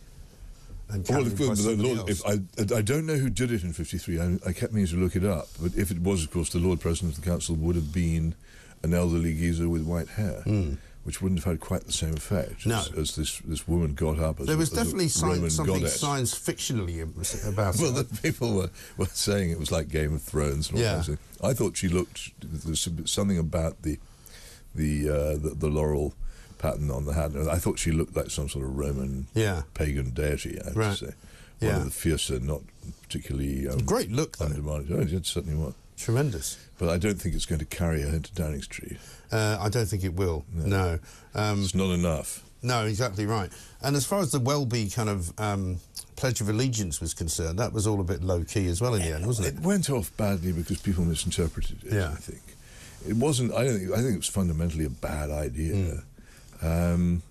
And 0.90 1.08
Well, 1.08 1.26
if, 1.26 1.36
the 1.36 1.76
Lord, 1.76 2.10
if 2.10 2.26
I, 2.26 2.40
I 2.76 2.82
don't 2.82 3.06
know 3.06 3.14
who 3.14 3.30
did 3.30 3.52
it 3.52 3.62
in 3.62 3.72
'53. 3.72 4.20
I, 4.20 4.38
I 4.44 4.52
kept 4.52 4.72
meaning 4.72 4.88
to 4.88 4.96
look 4.96 5.14
it 5.14 5.24
up, 5.24 5.46
but 5.62 5.76
if 5.76 5.92
it 5.92 6.00
was, 6.00 6.24
of 6.24 6.32
course, 6.32 6.50
the 6.50 6.58
Lord 6.58 6.80
President 6.80 7.16
of 7.16 7.22
the 7.22 7.30
Council 7.30 7.54
would 7.54 7.76
have 7.76 7.92
been 7.92 8.34
an 8.82 8.92
elderly 8.92 9.34
geezer 9.34 9.68
with 9.68 9.84
white 9.84 10.08
hair, 10.08 10.42
which 11.04 11.22
wouldn't 11.22 11.40
have 11.40 11.52
had 11.52 11.60
quite 11.60 11.84
the 11.86 11.92
same 11.92 12.14
effect. 12.14 12.66
No. 12.66 12.78
as, 12.80 12.92
as 12.92 13.16
this 13.16 13.38
this 13.40 13.66
woman 13.66 13.94
got 13.94 14.18
up 14.18 14.40
as 14.40 14.46
there 14.46 14.56
was 14.56 14.70
as 14.72 14.78
a 14.78 14.80
definitely 14.84 15.08
science, 15.08 15.54
something 15.56 15.74
goddess. 15.76 15.98
science 16.00 16.34
fictionally 16.34 17.00
about 17.48 17.76
Well, 17.80 17.96
it. 17.98 18.08
the 18.10 18.22
people 18.22 18.54
were, 18.54 18.70
were 18.96 19.06
saying 19.06 19.50
it 19.50 19.58
was 19.58 19.72
like 19.72 19.88
Game 19.88 20.14
of 20.14 20.22
Thrones. 20.22 20.68
And 20.68 20.78
all 20.78 20.84
Yeah. 20.84 20.96
those. 20.96 21.16
I 21.42 21.52
thought 21.54 21.76
she 21.76 21.88
looked. 21.88 22.30
There's 22.40 22.86
something 23.06 23.38
about 23.38 23.82
the 23.82 23.98
the, 24.74 25.08
uh, 25.08 25.32
the 25.36 25.54
the 25.58 25.68
laurel 25.68 26.14
pattern 26.58 26.90
on 26.90 27.06
the 27.06 27.14
hat. 27.14 27.32
I 27.34 27.56
thought 27.58 27.78
she 27.78 27.90
looked 27.90 28.14
like 28.14 28.30
some 28.30 28.48
sort 28.48 28.66
of 28.66 28.76
Roman 28.76 29.26
Yeah. 29.34 29.62
pagan 29.74 30.10
deity. 30.10 30.60
I 30.60 30.64
have 30.66 30.76
Right. 30.76 30.96
to 30.98 31.06
say, 31.06 31.12
one 31.60 31.70
Yeah. 31.70 31.76
of 31.78 31.84
the 31.86 31.90
fiercer, 31.90 32.38
not 32.38 32.60
particularly 33.02 33.66
um, 33.66 33.78
Great 33.86 34.12
look, 34.12 34.36
though. 34.36 34.44
undemanding. 34.46 34.96
Oh, 34.96 35.00
it 35.16 35.26
certainly 35.26 35.56
was. 35.56 35.74
Tremendous. 36.00 36.58
But 36.78 36.88
I 36.88 36.98
don't 36.98 37.20
think 37.20 37.34
it's 37.34 37.46
going 37.46 37.58
to 37.58 37.64
carry 37.66 38.02
her 38.02 38.08
into 38.08 38.32
Downing 38.34 38.62
Street. 38.62 38.96
Uh, 39.30 39.58
I 39.60 39.68
don't 39.68 39.86
think 39.86 40.02
it 40.04 40.14
will. 40.14 40.44
No. 40.52 40.98
Um, 41.34 41.62
It's 41.62 41.74
not 41.74 41.92
enough. 41.92 42.42
no, 42.62 42.86
exactly 42.86 43.26
right. 43.26 43.50
And 43.82 43.94
as 43.96 44.04
far 44.06 44.20
as 44.20 44.32
the 44.32 44.40
Welby 44.40 44.88
kind 44.88 45.08
of 45.08 45.38
um, 45.38 45.78
Pledge 46.16 46.40
of 46.40 46.48
Allegiance 46.48 47.00
was 47.00 47.12
concerned, 47.14 47.58
that 47.58 47.72
was 47.72 47.86
all 47.86 48.00
a 48.00 48.04
bit 48.04 48.22
low 48.22 48.44
key 48.44 48.66
as 48.68 48.80
well 48.80 48.94
in 48.94 49.02
the 49.02 49.14
end, 49.14 49.26
wasn't 49.26 49.48
It 49.48 49.54
it? 49.56 49.60
went 49.60 49.90
off 49.90 50.14
badly 50.16 50.52
because 50.52 50.78
people 50.80 51.04
misinterpreted 51.04 51.84
it. 51.84 51.92
Yeah. 51.92 52.10
I 52.12 52.16
think 52.16 52.40
it 53.06 53.16
wasn't. 53.16 53.52
I 53.54 53.64
don't 53.64 53.78
think. 53.78 53.92
I 53.92 53.96
think 53.96 54.14
it 54.14 54.16
was 54.18 54.26
fundamentally 54.28 54.84
a 54.86 54.90
bad 54.90 55.30
idea. 55.30 56.02
Hmm. 56.60 56.66
Um, 56.66 57.22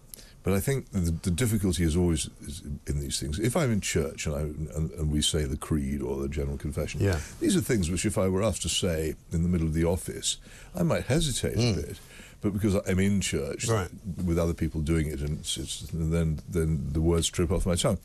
but 0.43 0.53
I 0.53 0.60
think 0.60 0.91
the, 0.91 1.12
the 1.12 1.31
difficulty 1.31 1.84
is 1.84 1.96
always 1.96 2.29
is 2.41 2.62
in 2.88 3.00
these 3.00 3.19
things. 3.19 3.39
If 3.39 3.55
I'm 3.58 3.72
in 3.72 3.81
church 3.81 4.25
and, 4.25 4.36
I, 4.36 4.39
and, 4.41 4.91
and 4.91 5.12
we 5.12 5.22
say 5.22 5.43
the 5.43 5.58
creed 5.58 6.01
or 6.01 6.22
the 6.22 6.29
general 6.29 6.58
confession, 6.58 7.01
Yeah. 7.01 7.19
these 7.39 7.55
are 7.58 7.62
things 7.62 7.89
which, 7.91 8.05
if 8.05 8.17
I 8.17 8.27
were 8.29 8.41
asked 8.43 8.62
to 8.63 8.69
say 8.69 9.15
in 9.31 9.43
the 9.43 9.50
middle 9.50 9.67
of 9.67 9.74
the 9.74 9.86
office, 9.86 10.38
I 10.75 10.84
might 10.84 11.05
hesitate 11.05 11.55
a 11.58 11.74
bit. 11.75 12.00
But 12.41 12.53
because 12.53 12.75
I'm 12.88 13.00
in 13.00 13.19
church 13.19 13.65
Hmm. 13.67 13.72
Right. 13.74 13.89
with 14.24 14.39
other 14.39 14.53
people 14.53 14.79
doing 14.81 15.08
it, 15.08 15.19
and, 15.19 15.39
it's, 15.39 15.58
it's, 15.58 15.91
and 15.91 16.13
then 16.13 16.39
then 16.48 16.88
the 16.93 17.01
words 17.01 17.27
trip 17.29 17.51
off 17.51 17.65
my 17.65 17.75
tongue, 17.75 17.98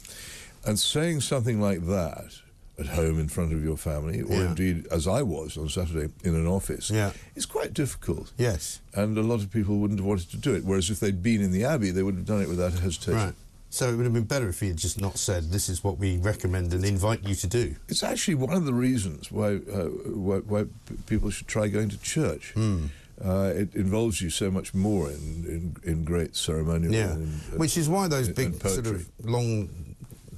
and 0.66 0.76
saying 0.78 1.20
something 1.20 1.60
like 1.60 1.86
that 1.86 2.32
at 2.78 2.86
home 2.86 3.20
in 3.20 3.28
front 3.28 3.52
of 3.52 3.62
your 3.62 3.76
family, 3.76 4.20
or 4.22 4.34
Yeah. 4.34 4.48
indeed 4.48 4.86
as 4.90 5.06
I 5.06 5.22
was 5.22 5.56
on 5.56 5.68
Saturday 5.68 6.12
in 6.24 6.34
an 6.34 6.46
office, 6.46 6.90
Yeah. 6.90 7.12
is 7.36 7.46
quite 7.46 7.72
difficult. 7.72 8.32
Yes. 8.36 8.80
And 8.94 9.16
a 9.16 9.22
lot 9.22 9.40
of 9.40 9.50
people 9.50 9.78
wouldn't 9.78 10.00
have 10.00 10.06
wanted 10.06 10.30
to 10.30 10.36
do 10.36 10.54
it. 10.54 10.64
Whereas 10.64 10.90
if 10.90 10.98
they'd 11.00 11.22
been 11.22 11.40
in 11.40 11.52
the 11.52 11.64
abbey, 11.64 11.90
they 11.90 12.02
would 12.02 12.16
have 12.16 12.26
done 12.26 12.42
it 12.42 12.48
without 12.48 12.72
hesitation. 12.72 13.14
Right. 13.14 13.34
So 13.70 13.88
it 13.92 13.96
would 13.96 14.04
have 14.04 14.12
been 14.12 14.24
better 14.24 14.48
if 14.48 14.60
he 14.60 14.68
had 14.68 14.76
just 14.76 15.00
not 15.00 15.18
said, 15.18 15.50
"This 15.50 15.68
is 15.68 15.82
what 15.82 15.98
we 15.98 16.16
recommend 16.18 16.72
and 16.72 16.84
invite 16.84 17.24
you 17.26 17.34
to 17.34 17.46
do." 17.48 17.74
It's 17.88 18.04
actually 18.04 18.36
one 18.36 18.56
of 18.56 18.66
the 18.66 18.74
reasons 18.74 19.32
why 19.32 19.56
uh, 19.56 19.86
why, 20.28 20.38
why 20.38 20.66
people 21.06 21.30
should 21.30 21.48
try 21.48 21.66
going 21.68 21.88
to 21.90 21.98
church. 21.98 22.52
Hmm. 22.54 22.86
Uh, 23.24 23.52
it 23.54 23.74
involves 23.76 24.20
you 24.20 24.28
so 24.28 24.50
much 24.50 24.74
more 24.74 25.08
in, 25.08 25.44
in, 25.48 25.76
in 25.92 26.04
great 26.04 26.34
ceremonial. 26.34 26.92
Yeah. 26.92 27.12
and, 27.12 27.40
uh, 27.52 27.56
Which 27.56 27.76
is 27.76 27.88
why 27.88 28.08
those 28.08 28.28
big 28.28 28.60
sort 28.60 28.86
of 28.86 29.08
long, 29.24 29.93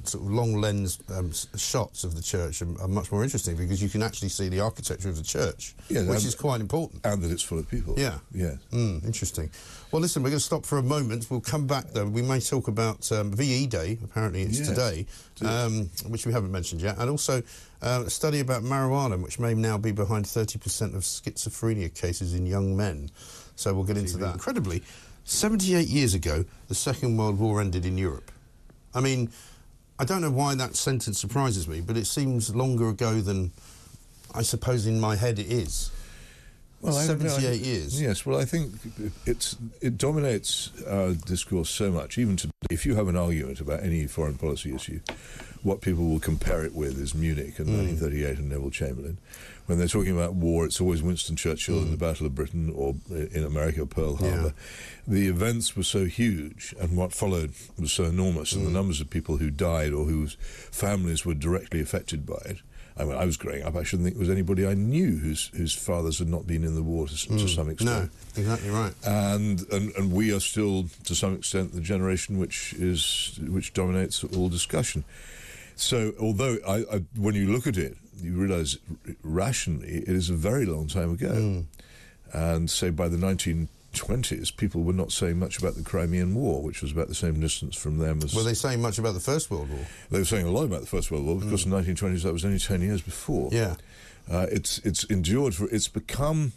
sort 0.08 0.24
of 0.24 0.30
long 0.30 0.60
lens 0.60 0.98
um, 1.14 1.32
shots 1.56 2.04
of 2.04 2.14
the 2.16 2.22
church 2.22 2.62
are, 2.62 2.80
are 2.80 2.88
much 2.88 3.10
more 3.12 3.22
interesting 3.24 3.56
because 3.56 3.82
you 3.82 3.88
can 3.88 4.02
actually 4.02 4.28
see 4.28 4.48
the 4.48 4.60
architecture 4.60 5.08
of 5.08 5.16
the 5.16 5.22
church, 5.22 5.74
Yeah, 5.88 6.02
which 6.08 6.24
is 6.24 6.34
quite 6.34 6.60
important. 6.60 7.04
and 7.04 7.22
that 7.22 7.30
it's 7.30 7.42
full 7.42 7.58
of 7.58 7.68
people. 7.68 7.94
Yeah. 7.98 8.18
Yes. 8.32 8.56
Mm, 8.72 9.04
interesting. 9.04 9.50
Well, 9.92 10.02
listen, 10.02 10.22
we're 10.22 10.30
going 10.30 10.38
to 10.40 10.44
stop 10.44 10.64
for 10.66 10.78
a 10.78 10.82
moment. 10.82 11.26
We'll 11.30 11.40
come 11.40 11.66
back, 11.66 11.90
though. 11.92 12.06
We 12.06 12.22
may 12.22 12.40
talk 12.40 12.68
about 12.68 13.10
um, 13.12 13.32
VE 13.32 13.66
Day, 13.66 13.98
apparently 14.02 14.42
it's 14.42 14.58
Yes, 14.58 14.68
today, 14.68 15.06
um, 15.42 15.90
which 16.08 16.26
we 16.26 16.32
haven't 16.32 16.50
mentioned 16.52 16.82
yet, 16.82 16.98
and 16.98 17.08
also 17.08 17.42
uh, 17.82 18.02
a 18.06 18.10
study 18.10 18.40
about 18.40 18.62
marijuana, 18.62 19.22
which 19.22 19.38
may 19.38 19.54
now 19.54 19.78
be 19.78 19.92
behind 19.92 20.24
30% 20.24 20.94
of 20.94 21.02
schizophrenia 21.02 21.94
cases 21.94 22.34
in 22.34 22.46
young 22.46 22.76
men. 22.76 23.10
So 23.54 23.72
we'll 23.74 23.84
get 23.84 23.96
into 23.96 24.16
that. 24.18 24.34
Incredibly, 24.34 24.82
78 25.24 25.88
years 25.88 26.14
ago, 26.14 26.44
the 26.68 26.74
Second 26.74 27.16
World 27.16 27.38
War 27.38 27.60
ended 27.60 27.84
in 27.86 27.96
Europe. 27.96 28.30
I 28.94 29.00
mean, 29.00 29.30
I 29.98 30.04
don't 30.04 30.20
know 30.20 30.30
why 30.30 30.54
that 30.54 30.76
sentence 30.76 31.18
surprises 31.18 31.66
me, 31.66 31.80
but 31.80 31.96
it 31.96 32.06
seems 32.06 32.54
longer 32.54 32.88
ago 32.88 33.20
than 33.20 33.52
I 34.34 34.42
suppose 34.42 34.86
in 34.86 35.00
my 35.00 35.16
head 35.16 35.38
it 35.38 35.50
is. 35.50 35.90
Well, 36.82 37.06
don't 37.06 37.22
know. 37.22 37.28
78 37.28 37.60
years. 37.60 38.00
Yes, 38.00 38.26
well, 38.26 38.38
I 38.38 38.44
think 38.44 38.74
it's 39.24 39.56
it 39.80 39.96
dominates 39.96 40.70
our 40.86 41.14
discourse 41.14 41.70
so 41.70 41.90
much. 41.90 42.18
Even 42.18 42.36
today, 42.36 42.52
if 42.70 42.84
you 42.84 42.94
have 42.96 43.08
an 43.08 43.16
argument 43.16 43.60
about 43.60 43.82
any 43.82 44.06
foreign 44.06 44.36
policy 44.36 44.74
issue, 44.74 45.00
what 45.62 45.80
people 45.80 46.04
will 46.04 46.20
compare 46.20 46.64
it 46.64 46.74
with 46.74 47.00
is 47.00 47.14
Munich 47.14 47.58
in 47.58 47.66
1938 47.66 48.34
hmm. 48.34 48.40
and 48.40 48.48
Neville 48.50 48.70
Chamberlain. 48.70 49.18
When 49.66 49.78
they're 49.78 49.88
talking 49.88 50.12
about 50.16 50.34
war, 50.34 50.64
it's 50.64 50.80
always 50.80 51.02
Winston 51.02 51.34
Churchill 51.36 51.78
in 51.78 51.88
mm. 51.88 51.90
the 51.90 51.96
Battle 51.96 52.26
of 52.26 52.34
Britain 52.34 52.72
or 52.74 52.94
uh, 53.10 53.26
in 53.32 53.44
America, 53.44 53.84
Pearl 53.84 54.16
Yeah. 54.20 54.30
Harbor. 54.30 54.54
The 55.08 55.28
events 55.28 55.76
were 55.76 55.82
so 55.82 56.04
huge, 56.04 56.74
and 56.80 56.96
what 56.96 57.12
followed 57.12 57.52
was 57.78 57.92
so 57.92 58.04
enormous, 58.04 58.52
and 58.52 58.64
the 58.64 58.70
mm. 58.70 58.74
numbers 58.74 59.00
of 59.00 59.10
people 59.10 59.38
who 59.38 59.50
died 59.50 59.92
or 59.92 60.04
whose 60.04 60.36
families 60.40 61.24
were 61.26 61.34
directly 61.34 61.80
affected 61.80 62.24
by 62.26 62.40
it. 62.46 62.58
I 62.98 63.04
mean, 63.04 63.14
I 63.16 63.26
was 63.26 63.36
growing 63.36 63.62
up. 63.62 63.76
I 63.76 63.82
shouldn't 63.82 64.06
think 64.06 64.16
it 64.16 64.20
was 64.20 64.30
anybody 64.30 64.66
I 64.66 64.72
knew 64.74 65.18
whose 65.18 65.48
whose 65.54 65.74
fathers 65.74 66.18
had 66.18 66.28
not 66.28 66.46
been 66.46 66.64
in 66.64 66.74
the 66.74 66.82
war 66.82 67.06
to, 67.06 67.12
s- 67.12 67.26
to 67.26 67.32
mm. 67.34 67.54
some 67.54 67.68
extent 67.68 68.10
No, 68.36 68.40
exactly 68.40 68.70
right. 68.70 68.94
and, 69.04 69.60
and 69.70 69.92
and 69.96 70.12
we 70.12 70.32
are 70.34 70.40
still 70.40 70.86
to 71.04 71.14
some 71.14 71.34
extent 71.34 71.74
the 71.74 71.82
generation 71.82 72.38
which 72.38 72.72
is 72.78 73.38
which 73.48 73.74
dominates 73.74 74.24
all 74.24 74.48
discussion. 74.48 75.04
So 75.76 76.12
although 76.18 76.56
I, 76.66 76.76
I, 76.96 77.02
when 77.16 77.34
you 77.34 77.52
look 77.52 77.66
at 77.66 77.76
it, 77.76 77.96
you 78.20 78.32
realise 78.34 78.78
rationally 79.22 79.88
it 79.98 80.08
is 80.08 80.30
a 80.30 80.34
very 80.34 80.64
long 80.66 80.88
time 80.88 81.12
ago, 81.12 81.34
Hmm. 81.34 81.60
and 82.32 82.70
say 82.70 82.90
by 82.90 83.08
the 83.08 83.18
1920s 83.18 84.56
people 84.56 84.82
were 84.82 84.92
not 84.92 85.12
saying 85.12 85.38
much 85.38 85.58
about 85.58 85.74
the 85.74 85.82
Crimean 85.82 86.34
War, 86.34 86.62
which 86.62 86.82
was 86.82 86.92
about 86.92 87.08
the 87.08 87.14
same 87.14 87.40
distance 87.40 87.76
from 87.76 87.98
them 87.98 88.20
as 88.22 88.34
Were 88.34 88.42
they 88.42 88.54
saying 88.54 88.80
much 88.80 88.98
about 88.98 89.14
the 89.14 89.20
First 89.20 89.50
World 89.50 89.68
War? 89.70 89.86
they 90.10 90.18
were 90.18 90.24
saying 90.24 90.46
a 90.46 90.50
lot 90.50 90.64
about 90.64 90.80
the 90.80 90.86
First 90.86 91.10
World 91.10 91.26
War 91.26 91.36
because 91.36 91.64
in 91.64 91.70
the 91.70 91.76
1920s 91.78 92.22
that 92.22 92.32
was 92.32 92.44
only 92.44 92.58
10 92.58 92.80
years 92.80 93.02
before. 93.02 93.50
Yeah. 93.52 93.76
Uh, 94.30 94.46
it's 94.50 94.78
it's 94.78 95.04
endured 95.04 95.54
for 95.54 95.68
it's 95.70 95.86
become 95.88 96.52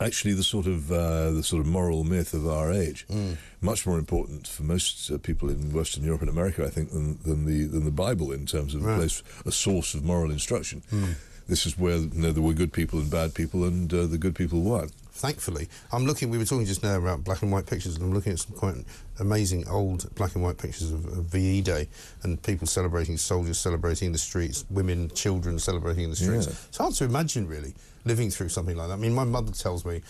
actually 0.00 0.34
the 0.34 0.42
sort 0.42 0.66
of 0.66 0.90
uh, 0.90 1.30
the 1.30 1.42
sort 1.42 1.60
of 1.60 1.66
moral 1.66 2.04
myth 2.04 2.34
of 2.34 2.46
our 2.46 2.72
age. 2.72 3.04
Hmm. 3.10 3.32
Much 3.60 3.86
more 3.86 3.98
important 3.98 4.46
for 4.48 4.62
most 4.62 5.10
uh, 5.10 5.18
people 5.18 5.50
in 5.50 5.72
Western 5.72 6.02
Europe 6.04 6.22
and 6.22 6.30
America, 6.30 6.64
I 6.64 6.70
think, 6.70 6.90
than, 6.90 7.18
than 7.22 7.44
the 7.46 7.64
than 7.66 7.84
the 7.84 7.90
Bible 7.90 8.32
in 8.32 8.46
terms 8.46 8.74
of 8.74 8.84
Right. 8.84 8.94
a 8.94 8.98
place 8.98 9.22
a 9.46 9.52
source 9.52 9.94
of 9.94 10.02
moral 10.04 10.30
instruction. 10.30 10.82
Hmm. 10.90 11.12
This 11.48 11.66
is 11.66 11.76
where 11.76 11.96
you 11.96 12.10
know, 12.14 12.32
there 12.32 12.42
were 12.42 12.52
good 12.52 12.72
people 12.72 13.00
and 13.00 13.10
bad 13.10 13.34
people, 13.34 13.64
and 13.64 13.92
uh, 13.92 14.06
the 14.06 14.18
good 14.18 14.34
people 14.34 14.60
won. 14.62 14.90
Thankfully, 15.20 15.68
I'm 15.92 16.06
looking. 16.06 16.30
We 16.30 16.38
were 16.38 16.46
talking 16.46 16.64
just 16.64 16.82
now 16.82 16.96
about 16.96 17.24
black 17.24 17.42
and 17.42 17.52
white 17.52 17.66
pictures, 17.66 17.94
and 17.96 18.04
I'm 18.04 18.14
looking 18.14 18.32
at 18.32 18.38
some 18.38 18.56
quite 18.56 18.74
amazing 19.18 19.68
old 19.68 20.12
black 20.14 20.34
and 20.34 20.42
white 20.42 20.56
pictures 20.56 20.90
of, 20.92 21.04
of 21.04 21.26
VE 21.26 21.60
Day 21.60 21.88
and 22.22 22.42
people 22.42 22.66
celebrating, 22.66 23.18
soldiers 23.18 23.58
celebrating 23.58 24.06
in 24.06 24.12
the 24.12 24.18
streets, 24.18 24.64
women, 24.70 25.10
children 25.10 25.58
celebrating 25.58 26.04
in 26.04 26.10
the 26.10 26.16
streets. 26.16 26.46
Yeah. 26.46 26.52
It's 26.68 26.78
hard 26.78 26.94
to 26.94 27.04
imagine, 27.04 27.46
really, 27.46 27.74
living 28.06 28.30
through 28.30 28.48
something 28.48 28.74
like 28.78 28.88
that. 28.88 28.94
I 28.94 28.96
mean, 28.96 29.12
my 29.12 29.24
mother 29.24 29.52
tells 29.52 29.84
me 29.84 30.00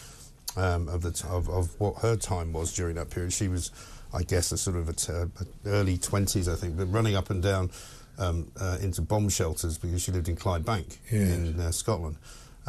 um, 0.56 0.88
of 0.88 1.02
the 1.02 1.10
t- 1.10 1.26
of, 1.28 1.48
of 1.50 1.78
what 1.80 1.96
her 2.02 2.14
time 2.14 2.52
was 2.52 2.72
during 2.72 2.94
that 2.94 3.10
period. 3.10 3.32
She 3.32 3.48
was, 3.48 3.72
I 4.14 4.22
guess, 4.22 4.52
a 4.52 4.56
sort 4.58 4.76
of 4.76 4.88
a 4.88 4.92
t- 4.92 5.12
a 5.12 5.28
early 5.66 5.98
twenties, 5.98 6.48
I 6.48 6.54
think, 6.54 6.76
but 6.76 6.86
running 6.86 7.16
up 7.16 7.30
and 7.30 7.42
down 7.42 7.72
um, 8.16 8.52
uh, 8.60 8.78
into 8.80 9.02
bomb 9.02 9.28
shelters 9.28 9.76
because 9.76 10.02
she 10.02 10.12
lived 10.12 10.28
in 10.28 10.36
Clydebank 10.36 10.98
Yes. 11.10 11.30
in 11.32 11.58
uh, 11.58 11.72
Scotland, 11.72 12.14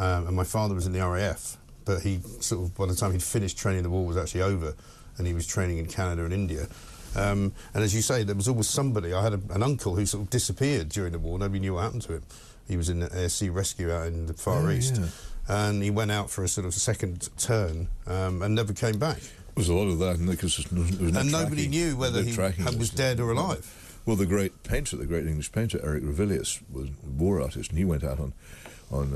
um, 0.00 0.26
and 0.26 0.34
my 0.34 0.42
father 0.44 0.74
was 0.74 0.86
in 0.86 0.92
the 0.92 1.06
RAF. 1.06 1.56
But 1.84 2.02
he 2.02 2.20
sort 2.40 2.62
of, 2.64 2.74
by 2.76 2.86
the 2.86 2.94
time 2.94 3.12
he'd 3.12 3.22
finished 3.22 3.58
training, 3.58 3.82
the 3.82 3.90
war 3.90 4.04
was 4.06 4.16
actually 4.16 4.42
over, 4.42 4.74
and 5.18 5.26
he 5.26 5.34
was 5.34 5.46
training 5.46 5.78
in 5.78 5.86
Canada 5.86 6.24
and 6.24 6.32
India. 6.32 6.66
Um, 7.14 7.52
and 7.74 7.82
as 7.84 7.94
you 7.94 8.00
say, 8.02 8.22
there 8.22 8.34
was 8.36 8.48
always 8.48 8.68
somebody. 8.68 9.12
I 9.12 9.22
had 9.22 9.34
a, 9.34 9.40
an 9.50 9.62
uncle 9.62 9.94
who 9.96 10.06
sort 10.06 10.22
of 10.24 10.30
disappeared 10.30 10.88
during 10.88 11.12
the 11.12 11.18
war. 11.18 11.38
Nobody 11.38 11.60
knew 11.60 11.74
what 11.74 11.82
happened 11.82 12.02
to 12.02 12.14
him. 12.14 12.22
He 12.68 12.76
was 12.76 12.88
in 12.88 13.00
the 13.00 13.14
air 13.14 13.28
sea 13.28 13.50
rescue 13.50 13.90
out 13.92 14.06
in 14.06 14.26
the 14.26 14.32
Far 14.34 14.66
Oh, 14.66 14.70
East, 14.70 14.96
yeah. 14.98 15.08
and 15.48 15.82
he 15.82 15.90
went 15.90 16.10
out 16.10 16.30
for 16.30 16.44
a 16.44 16.48
sort 16.48 16.66
of 16.66 16.72
second 16.74 17.28
turn 17.36 17.88
um, 18.06 18.40
and 18.42 18.54
never 18.54 18.72
came 18.72 18.98
back. 18.98 19.18
There 19.20 19.30
was 19.56 19.68
a 19.68 19.74
lot 19.74 19.88
of 19.88 19.98
that, 19.98 20.16
and 20.16 20.30
because 20.30 20.56
there 20.56 20.80
was 20.80 20.98
no 21.12 21.20
and 21.20 21.30
nobody 21.32 21.68
knew 21.68 21.96
whether 21.96 22.22
no 22.22 22.48
he 22.50 22.62
had- 22.62 22.78
was 22.78 22.88
dead 22.90 23.20
or 23.20 23.30
alive. 23.32 23.78
Well, 24.06 24.16
the 24.16 24.26
great 24.26 24.62
painter, 24.62 24.96
the 24.96 25.04
great 25.06 25.26
English 25.26 25.52
painter 25.52 25.78
Eric 25.84 26.02
Ravilius, 26.04 26.60
was 26.72 26.88
a 26.88 27.10
war 27.10 27.40
artist, 27.42 27.70
and 27.70 27.78
he 27.78 27.84
went 27.84 28.04
out 28.04 28.18
on 28.20 28.32
on 28.90 29.12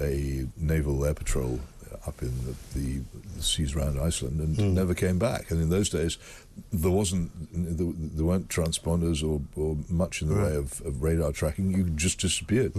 a, 0.00 0.04
a, 0.04 0.06
a 0.06 0.46
naval 0.56 1.04
air 1.04 1.14
patrol 1.14 1.60
up 2.06 2.22
in 2.22 2.32
the, 2.44 2.78
the, 2.78 3.00
the 3.36 3.42
seas 3.42 3.74
around 3.74 3.98
Iceland 3.98 4.40
and 4.40 4.56
Hmm. 4.56 4.74
never 4.74 4.94
came 4.94 5.18
back. 5.18 5.50
And 5.50 5.60
in 5.60 5.70
those 5.70 5.88
days, 5.88 6.18
there 6.72 6.90
wasn't 6.90 7.30
there, 7.52 7.92
there 7.96 8.24
weren't 8.26 8.48
transponders 8.48 9.22
or, 9.22 9.40
or 9.56 9.76
much 9.88 10.22
in 10.22 10.28
the 10.28 10.34
Right. 10.34 10.50
way 10.52 10.56
of, 10.56 10.80
of 10.84 11.02
radar 11.02 11.32
tracking. 11.32 11.70
You 11.72 11.84
just 11.90 12.18
disappeared. 12.20 12.72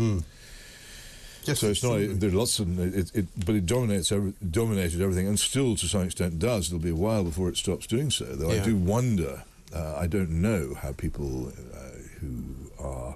Just 1.46 1.62
So 1.62 1.68
it's 1.70 1.84
not. 1.84 2.00
simply- 2.00 2.16
There 2.16 2.30
are 2.30 2.34
lots 2.34 2.60
of 2.60 2.80
it, 2.80 3.12
it, 3.16 3.28
but 3.46 3.56
it 3.56 3.66
dominates 3.66 4.12
every, 4.12 4.34
dominated 4.52 5.02
everything, 5.02 5.28
and 5.28 5.40
still 5.40 5.76
to 5.78 5.88
some 5.88 6.04
extent 6.04 6.38
does. 6.40 6.68
It'll 6.68 6.80
be 6.80 6.90
a 6.90 6.96
while 6.96 7.24
before 7.24 7.48
it 7.50 7.58
stops 7.58 7.88
doing 7.88 8.12
so. 8.12 8.26
Though 8.26 8.52
I 8.52 8.60
do 8.60 8.76
wonder. 8.76 9.44
Uh, 9.74 9.96
I 9.98 10.08
don't 10.08 10.32
know 10.42 10.74
how 10.82 10.94
people 10.94 11.54
uh, 11.76 11.80
who 12.20 12.44
are, 12.80 13.16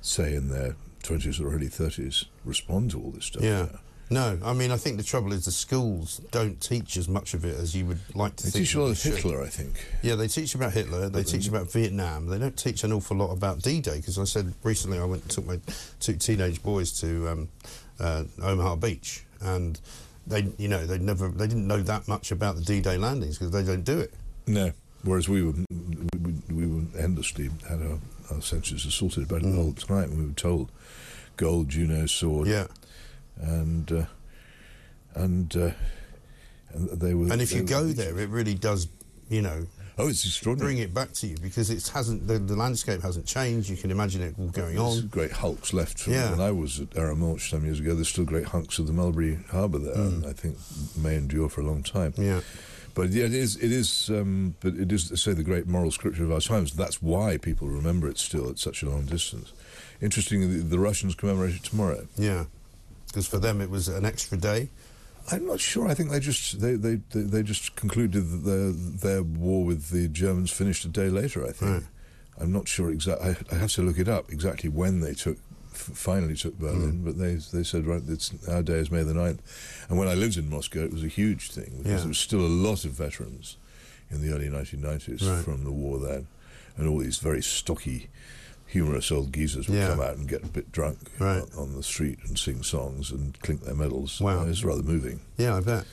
say, 0.00 0.34
in 0.36 0.48
their 0.48 0.76
twenties 1.02 1.40
or 1.40 1.52
early 1.52 1.66
thirties, 1.68 2.26
respond 2.44 2.92
to 2.92 3.00
all 3.02 3.10
this 3.10 3.24
stuff. 3.26 3.42
Yeah. 3.42 3.62
now. 3.72 3.80
No, 4.12 4.36
I 4.44 4.52
mean, 4.54 4.72
I 4.72 4.76
think 4.76 4.96
the 4.96 5.04
trouble 5.04 5.32
is 5.32 5.44
the 5.44 5.52
schools 5.52 6.20
don't 6.32 6.60
teach 6.60 6.96
as 6.96 7.08
much 7.08 7.32
of 7.32 7.44
it 7.44 7.56
as 7.56 7.76
you 7.76 7.86
would 7.86 8.00
like 8.16 8.34
to 8.36 8.44
They 8.44 8.50
think. 8.50 8.64
teach 8.66 8.74
a 8.74 8.80
lot 8.80 8.86
they 8.86 8.90
of 8.92 8.98
should. 8.98 9.14
Hitler, 9.14 9.42
I 9.42 9.46
think. 9.48 9.86
Yeah, 10.02 10.16
they 10.16 10.26
teach 10.26 10.54
about 10.56 10.72
Hitler. 10.72 11.08
They 11.08 11.20
But 11.20 11.28
teach 11.28 11.46
then- 11.46 11.54
about 11.54 11.70
Vietnam. 11.72 12.26
They 12.26 12.38
don't 12.38 12.56
teach 12.58 12.82
an 12.82 12.92
awful 12.92 13.16
lot 13.16 13.30
about 13.30 13.62
D-Day 13.62 13.98
because 13.98 14.18
I 14.18 14.24
said 14.24 14.52
recently 14.64 14.98
I 14.98 15.04
went 15.04 15.22
and 15.22 15.30
took 15.30 15.46
my 15.46 15.60
two 16.00 16.14
teenage 16.16 16.60
boys 16.60 16.90
to 17.00 17.28
um, 17.28 17.48
uh, 18.00 18.24
Omaha 18.42 18.76
Beach, 18.76 19.22
and 19.42 19.78
they, 20.26 20.48
you 20.58 20.66
know, 20.66 20.84
they 20.86 20.98
never, 20.98 21.28
they 21.28 21.46
didn't 21.46 21.68
know 21.68 21.80
that 21.82 22.08
much 22.08 22.32
about 22.32 22.56
the 22.56 22.62
D-Day 22.62 22.98
landings 22.98 23.38
because 23.38 23.52
they 23.52 23.62
don't 23.62 23.84
do 23.84 24.00
it. 24.00 24.12
No. 24.48 24.72
Whereas 25.04 25.28
we 25.28 25.42
were, 25.44 25.52
we, 25.70 26.08
we, 26.18 26.32
we 26.52 26.66
were 26.66 26.82
endlessly 26.98 27.48
had 27.68 27.80
our, 27.80 27.98
our 28.34 28.42
senses 28.42 28.84
assaulted 28.84 29.22
about 29.30 29.42
it 29.42 29.50
the 29.50 29.52
whole 29.56 29.72
time. 29.72 30.18
We 30.18 30.26
were 30.26 30.32
told 30.32 30.70
gold, 31.36 31.68
Juno, 31.68 32.06
sword, 32.06 32.48
Mm. 32.48 32.50
Yeah, 32.50 32.66
and 33.40 33.90
uh, 33.92 34.04
and 35.14 35.56
uh, 35.56 35.70
and 36.72 36.88
they 37.00 37.14
were. 37.14 37.32
and 37.32 37.42
if 37.42 37.52
you 37.52 37.62
go 37.62 37.84
there, 37.84 38.18
it 38.18 38.28
really 38.28 38.54
does, 38.54 38.88
you 39.28 39.42
know, 39.42 39.66
oh, 39.98 40.08
it's 40.08 40.24
extraordinary. 40.24 40.74
bring 40.74 40.82
it 40.82 40.94
back 40.94 41.12
to 41.14 41.26
you 41.26 41.36
because 41.42 41.68
it 41.70 41.86
hasn't, 41.88 42.26
the, 42.28 42.38
the 42.38 42.54
landscape 42.56 43.02
hasn't 43.02 43.26
changed. 43.26 43.68
You 43.68 43.76
can 43.76 43.90
imagine 43.90 44.22
it 44.22 44.34
all 44.38 44.48
going 44.48 44.76
There's 44.76 44.98
on. 45.02 45.08
great 45.08 45.32
hulks 45.32 45.72
left 45.72 45.98
from 45.98 46.12
Yeah. 46.12 46.30
when 46.30 46.40
I 46.40 46.52
was 46.52 46.80
at 46.80 46.90
Arromanches 46.90 47.50
some 47.50 47.64
years 47.64 47.80
ago. 47.80 47.94
There's 47.94 48.08
still 48.08 48.24
great 48.24 48.46
hunks 48.46 48.78
of 48.78 48.86
the 48.86 48.92
Mulberry 48.92 49.38
Harbour 49.50 49.78
there, 49.78 49.94
and 49.94 50.24
I 50.26 50.32
think 50.32 50.56
may 50.96 51.16
endure 51.16 51.48
for 51.48 51.60
a 51.60 51.64
long 51.64 51.82
time. 51.82 52.12
Mm. 52.12 52.24
Yeah. 52.24 52.40
But 52.94 53.10
yeah, 53.10 53.24
it 53.24 53.34
is. 53.34 53.56
It 53.56 53.70
is. 53.72 54.10
Um, 54.10 54.56
but 54.60 54.74
it 54.74 54.90
is, 54.90 55.12
say, 55.20 55.32
the 55.32 55.44
great 55.44 55.66
moral 55.68 55.90
scripture 55.92 56.24
of 56.24 56.32
our 56.32 56.40
times. 56.40 56.72
That's 56.72 57.00
why 57.00 57.36
people 57.36 57.68
remember 57.68 58.08
it 58.08 58.18
still 58.18 58.48
at 58.50 58.58
such 58.58 58.82
a 58.82 58.90
long 58.90 59.04
distance. 59.06 59.52
Interesting, 60.00 60.40
the, 60.40 60.58
the 60.64 60.78
Russians 60.78 61.14
commemorate 61.14 61.54
it 61.54 61.62
tomorrow. 61.62 62.08
Yeah, 62.16 62.46
because 63.10 63.26
for 63.26 63.38
them 63.38 63.60
it 63.60 63.70
was 63.70 63.88
an 63.88 64.04
extra 64.04 64.38
day. 64.38 64.70
I'm 65.32 65.46
not 65.46 65.60
sure. 65.60 65.86
I 65.88 65.94
think 65.94 66.10
they 66.10 66.20
just 66.20 66.60
they 66.60 66.74
they, 66.74 66.96
they, 67.12 67.42
just 67.42 67.76
concluded 67.76 68.30
that 68.30 68.44
their 68.44 68.72
their 68.72 69.22
war 69.22 69.64
with 69.64 69.90
the 69.90 70.08
Germans 70.08 70.50
finished 70.50 70.84
a 70.84 70.88
day 70.88 71.08
later. 71.08 71.46
I 71.46 71.52
think. 71.52 71.70
Right. 71.72 71.82
I'm 72.40 72.52
not 72.52 72.68
sure 72.68 72.90
exactly. 72.90 73.30
I, 73.50 73.54
I 73.54 73.58
have 73.58 73.72
to 73.72 73.82
look 73.82 73.98
it 73.98 74.08
up 74.08 74.30
exactly 74.30 74.70
when 74.70 75.00
they 75.00 75.12
took 75.12 75.36
f- 75.72 75.90
finally 75.94 76.34
took 76.34 76.58
Berlin. 76.58 76.90
Hmm. 77.00 77.04
But 77.04 77.18
they 77.18 77.34
they 77.52 77.62
said 77.62 77.86
right, 77.86 78.02
it's 78.08 78.32
our 78.48 78.62
day 78.62 78.78
is 78.78 78.90
May 78.90 79.02
the 79.02 79.12
9th. 79.12 79.38
And 79.88 79.98
when 79.98 80.08
I 80.08 80.14
lived 80.14 80.36
in 80.38 80.48
Moscow, 80.48 80.80
it 80.84 80.92
was 80.92 81.04
a 81.04 81.08
huge 81.08 81.50
thing 81.50 81.70
because 81.78 81.90
Yeah. 81.92 81.96
there 81.98 82.08
was 82.08 82.18
still 82.18 82.40
a 82.40 82.48
lot 82.48 82.84
of 82.84 82.92
veterans 82.92 83.56
in 84.10 84.22
the 84.22 84.34
early 84.34 84.48
1990s 84.48 85.22
Right. 85.28 85.44
from 85.44 85.64
the 85.64 85.70
war 85.70 85.98
then, 86.00 86.26
and 86.76 86.88
all 86.88 86.98
these 86.98 87.18
very 87.18 87.42
stocky. 87.42 88.08
Humorous 88.72 89.10
old 89.10 89.32
geezers 89.32 89.68
would 89.68 89.76
Yeah. 89.78 89.88
come 89.88 90.00
out 90.00 90.16
and 90.16 90.28
get 90.28 90.44
a 90.44 90.46
bit 90.48 90.70
drunk 90.70 90.98
Right. 91.18 91.42
on, 91.42 91.48
on 91.58 91.74
the 91.76 91.82
street 91.82 92.18
and 92.28 92.38
sing 92.38 92.62
songs 92.62 93.10
and 93.10 93.38
clink 93.40 93.64
their 93.64 93.74
medals. 93.74 94.20
Wow. 94.20 94.42
Uh, 94.42 94.46
it's 94.46 94.62
rather 94.62 94.82
moving. 94.82 95.20
Yeah, 95.36 95.56
I 95.56 95.60
bet. 95.60 95.86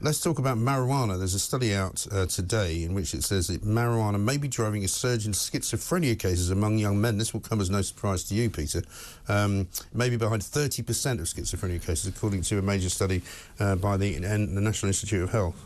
Let's 0.00 0.20
talk 0.20 0.38
about 0.38 0.58
marijuana. 0.58 1.16
There's 1.16 1.34
a 1.34 1.38
study 1.38 1.74
out 1.74 2.06
uh, 2.12 2.26
today 2.26 2.82
in 2.82 2.94
which 2.94 3.14
it 3.14 3.24
says 3.24 3.46
that 3.48 3.64
marijuana 3.64 4.20
may 4.20 4.36
be 4.36 4.46
driving 4.48 4.84
a 4.84 4.88
surge 4.88 5.24
in 5.26 5.32
schizophrenia 5.32 6.18
cases 6.18 6.50
among 6.50 6.78
young 6.78 7.00
men. 7.00 7.16
This 7.16 7.32
will 7.32 7.40
come 7.40 7.60
as 7.60 7.70
no 7.70 7.80
surprise 7.80 8.22
to 8.24 8.34
you, 8.34 8.50
Peter. 8.50 8.82
Um, 9.28 9.68
maybe 9.94 10.16
behind 10.16 10.42
30% 10.42 11.20
of 11.20 11.26
schizophrenia 11.26 11.80
cases, 11.84 12.06
according 12.06 12.42
to 12.42 12.58
a 12.58 12.62
major 12.62 12.90
study 12.90 13.22
uh, 13.58 13.76
by 13.76 13.96
the, 13.96 14.16
N- 14.16 14.54
the 14.54 14.60
National 14.60 14.88
Institute 14.88 15.22
of 15.22 15.30
Health. 15.30 15.56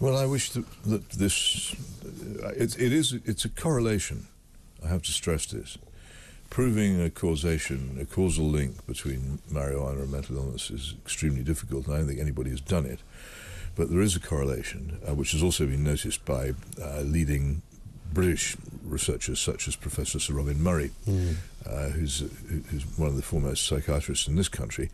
Well, 0.00 0.16
I 0.16 0.26
wish 0.26 0.50
that, 0.50 0.64
that 0.84 1.08
this 1.10 1.74
uh, 2.44 2.48
it, 2.50 2.78
it 2.78 2.92
is 2.92 3.14
it's 3.24 3.44
a 3.44 3.48
correlation. 3.48 4.26
I 4.84 4.88
have 4.88 5.02
to 5.02 5.12
stress 5.12 5.46
this. 5.46 5.76
Proving 6.50 7.00
a 7.00 7.10
causation, 7.10 7.98
a 8.00 8.04
causal 8.06 8.46
link 8.46 8.86
between 8.86 9.38
marijuana 9.52 10.02
and 10.02 10.10
mental 10.10 10.36
illness 10.38 10.70
is 10.70 10.94
extremely 11.04 11.42
difficult, 11.42 11.86
and 11.86 11.94
I 11.94 11.98
don't 11.98 12.08
think 12.08 12.20
anybody 12.20 12.50
has 12.50 12.60
done 12.60 12.86
it. 12.86 13.00
But 13.76 13.90
there 13.90 14.00
is 14.00 14.16
a 14.16 14.20
correlation, 14.20 14.98
uh, 15.08 15.14
which 15.14 15.32
has 15.32 15.42
also 15.42 15.66
been 15.66 15.84
noticed 15.84 16.24
by 16.24 16.54
uh, 16.82 17.00
leading 17.02 17.62
British 18.12 18.56
researchers 18.82 19.38
such 19.38 19.68
as 19.68 19.76
Professor 19.76 20.18
Sir 20.18 20.32
Robin 20.34 20.60
Murray, 20.60 20.90
uh, 21.66 21.90
who's, 21.90 22.24
who's 22.70 22.84
one 22.98 23.08
of 23.08 23.16
the 23.16 23.22
foremost 23.22 23.66
psychiatrists 23.66 24.26
in 24.26 24.34
this 24.34 24.48
country, 24.48 24.90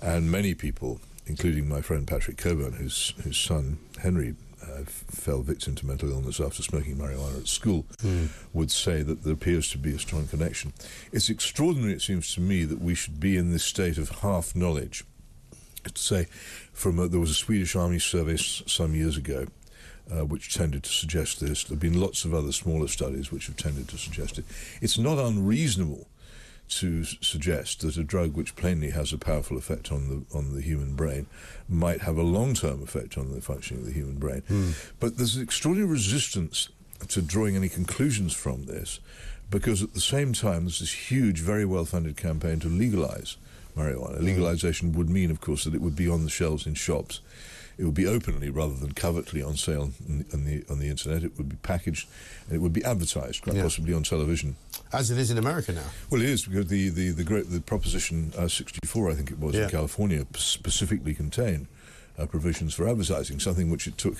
and 0.00 0.30
many 0.30 0.54
people, 0.54 1.00
including 1.26 1.68
my 1.68 1.80
friend 1.82 2.06
Patrick 2.06 2.38
Cockburn, 2.38 2.74
whose, 2.74 3.12
whose 3.24 3.36
son 3.36 3.78
Henry 4.00 4.34
f- 4.82 5.04
fell 5.10 5.42
victim 5.42 5.74
to 5.76 5.86
mental 5.86 6.10
illness 6.10 6.40
after 6.40 6.62
smoking 6.62 6.96
marijuana 6.96 7.40
at 7.40 7.48
school, 7.48 7.86
would 8.52 8.70
say 8.70 9.02
that 9.02 9.22
there 9.24 9.32
appears 9.32 9.70
to 9.70 9.78
be 9.78 9.94
a 9.94 9.98
strong 9.98 10.26
connection. 10.26 10.72
It's 11.12 11.28
extraordinary, 11.28 11.94
it 11.94 12.02
seems 12.02 12.34
to 12.34 12.40
me, 12.40 12.64
that 12.64 12.80
we 12.80 12.94
should 12.94 13.20
be 13.20 13.36
in 13.36 13.50
this 13.52 13.64
state 13.64 13.98
of 13.98 14.08
half 14.20 14.54
knowledge. 14.54 15.04
To 15.84 16.00
say, 16.00 16.26
from 16.72 16.98
a, 17.00 17.08
there 17.08 17.18
was 17.18 17.30
a 17.30 17.34
Swedish 17.34 17.74
Army 17.74 17.98
survey 17.98 18.36
some 18.36 18.94
years 18.94 19.16
ago, 19.16 19.46
uh, 20.10 20.24
which 20.24 20.54
tended 20.54 20.84
to 20.84 20.90
suggest 20.90 21.40
this. 21.40 21.64
There 21.64 21.74
have 21.74 21.80
been 21.80 22.00
lots 22.00 22.24
of 22.24 22.34
other 22.34 22.52
smaller 22.52 22.88
studies 22.88 23.32
which 23.32 23.46
have 23.46 23.56
tended 23.56 23.88
to 23.88 23.98
suggest 23.98 24.38
it. 24.38 24.44
It's 24.80 24.98
not 24.98 25.18
unreasonable 25.18 26.06
to 26.68 27.04
suggest 27.04 27.80
that 27.80 27.96
a 27.98 28.02
drug 28.04 28.34
which 28.34 28.56
plainly 28.56 28.90
has 28.90 29.12
a 29.12 29.18
powerful 29.18 29.58
effect 29.58 29.92
on 29.92 30.08
the 30.08 30.36
on 30.38 30.54
the 30.54 30.62
human 30.62 30.94
brain 30.94 31.26
might 31.68 32.00
have 32.02 32.16
a 32.16 32.22
long-term 32.22 32.82
effect 32.82 33.18
on 33.18 33.30
the 33.32 33.40
functioning 33.40 33.82
of 33.82 33.86
the 33.86 33.92
human 33.94 34.16
brain. 34.18 34.42
Hmm. 34.48 34.70
But 34.98 35.16
there's 35.18 35.36
an 35.36 35.42
extraordinary 35.42 35.90
resistance 35.90 36.68
to 37.08 37.20
drawing 37.20 37.56
any 37.56 37.68
conclusions 37.68 38.32
from 38.32 38.64
this 38.64 39.00
because 39.50 39.82
at 39.82 39.92
the 39.92 40.00
same 40.00 40.32
time 40.32 40.64
there's 40.64 40.80
this 40.80 41.10
huge, 41.10 41.40
very 41.40 41.66
well-funded 41.66 42.16
campaign 42.16 42.58
to 42.60 42.68
legalize 42.68 43.36
marijuana. 43.76 44.18
Hmm. 44.18 44.24
Legalization 44.24 44.92
would 44.92 45.10
mean, 45.10 45.30
of 45.30 45.40
course, 45.42 45.64
that 45.64 45.74
it 45.74 45.82
would 45.82 45.96
be 45.96 46.08
on 46.08 46.24
the 46.24 46.30
shelves 46.30 46.66
in 46.66 46.74
shops. 46.74 47.20
It 47.78 47.84
would 47.84 47.94
be 47.94 48.06
openly 48.06 48.50
rather 48.50 48.74
than 48.74 48.92
covertly 48.92 49.42
on 49.42 49.56
sale 49.56 49.90
on 50.08 50.18
the, 50.18 50.24
on 50.34 50.44
the, 50.44 50.64
on 50.70 50.78
the 50.78 50.88
internet. 50.88 51.24
It 51.24 51.36
would 51.36 51.48
be 51.48 51.56
packaged 51.56 52.06
and 52.46 52.54
it 52.56 52.60
would 52.60 52.72
be 52.72 52.84
advertised, 52.84 53.42
quite 53.42 53.56
Yeah. 53.56 53.62
possibly 53.62 53.92
on 53.94 54.02
television. 54.04 54.56
As 54.92 55.10
it 55.10 55.18
is 55.18 55.30
in 55.30 55.38
America 55.38 55.72
now. 55.72 55.84
Well, 56.10 56.20
it 56.20 56.28
is 56.28 56.44
because 56.44 56.66
the 56.66 56.88
the 56.90 57.10
the, 57.10 57.24
great, 57.24 57.50
the 57.50 57.60
proposition 57.60 58.32
uh, 58.36 58.48
64, 58.48 59.10
I 59.10 59.14
think 59.14 59.30
it 59.30 59.38
was 59.38 59.54
Yeah. 59.54 59.64
in 59.64 59.70
California, 59.70 60.26
specifically 60.36 61.14
contained 61.14 61.66
uh, 62.18 62.26
provisions 62.26 62.74
for 62.74 62.88
advertising, 62.88 63.40
something 63.40 63.70
which 63.70 63.86
it 63.86 63.96
took 63.96 64.18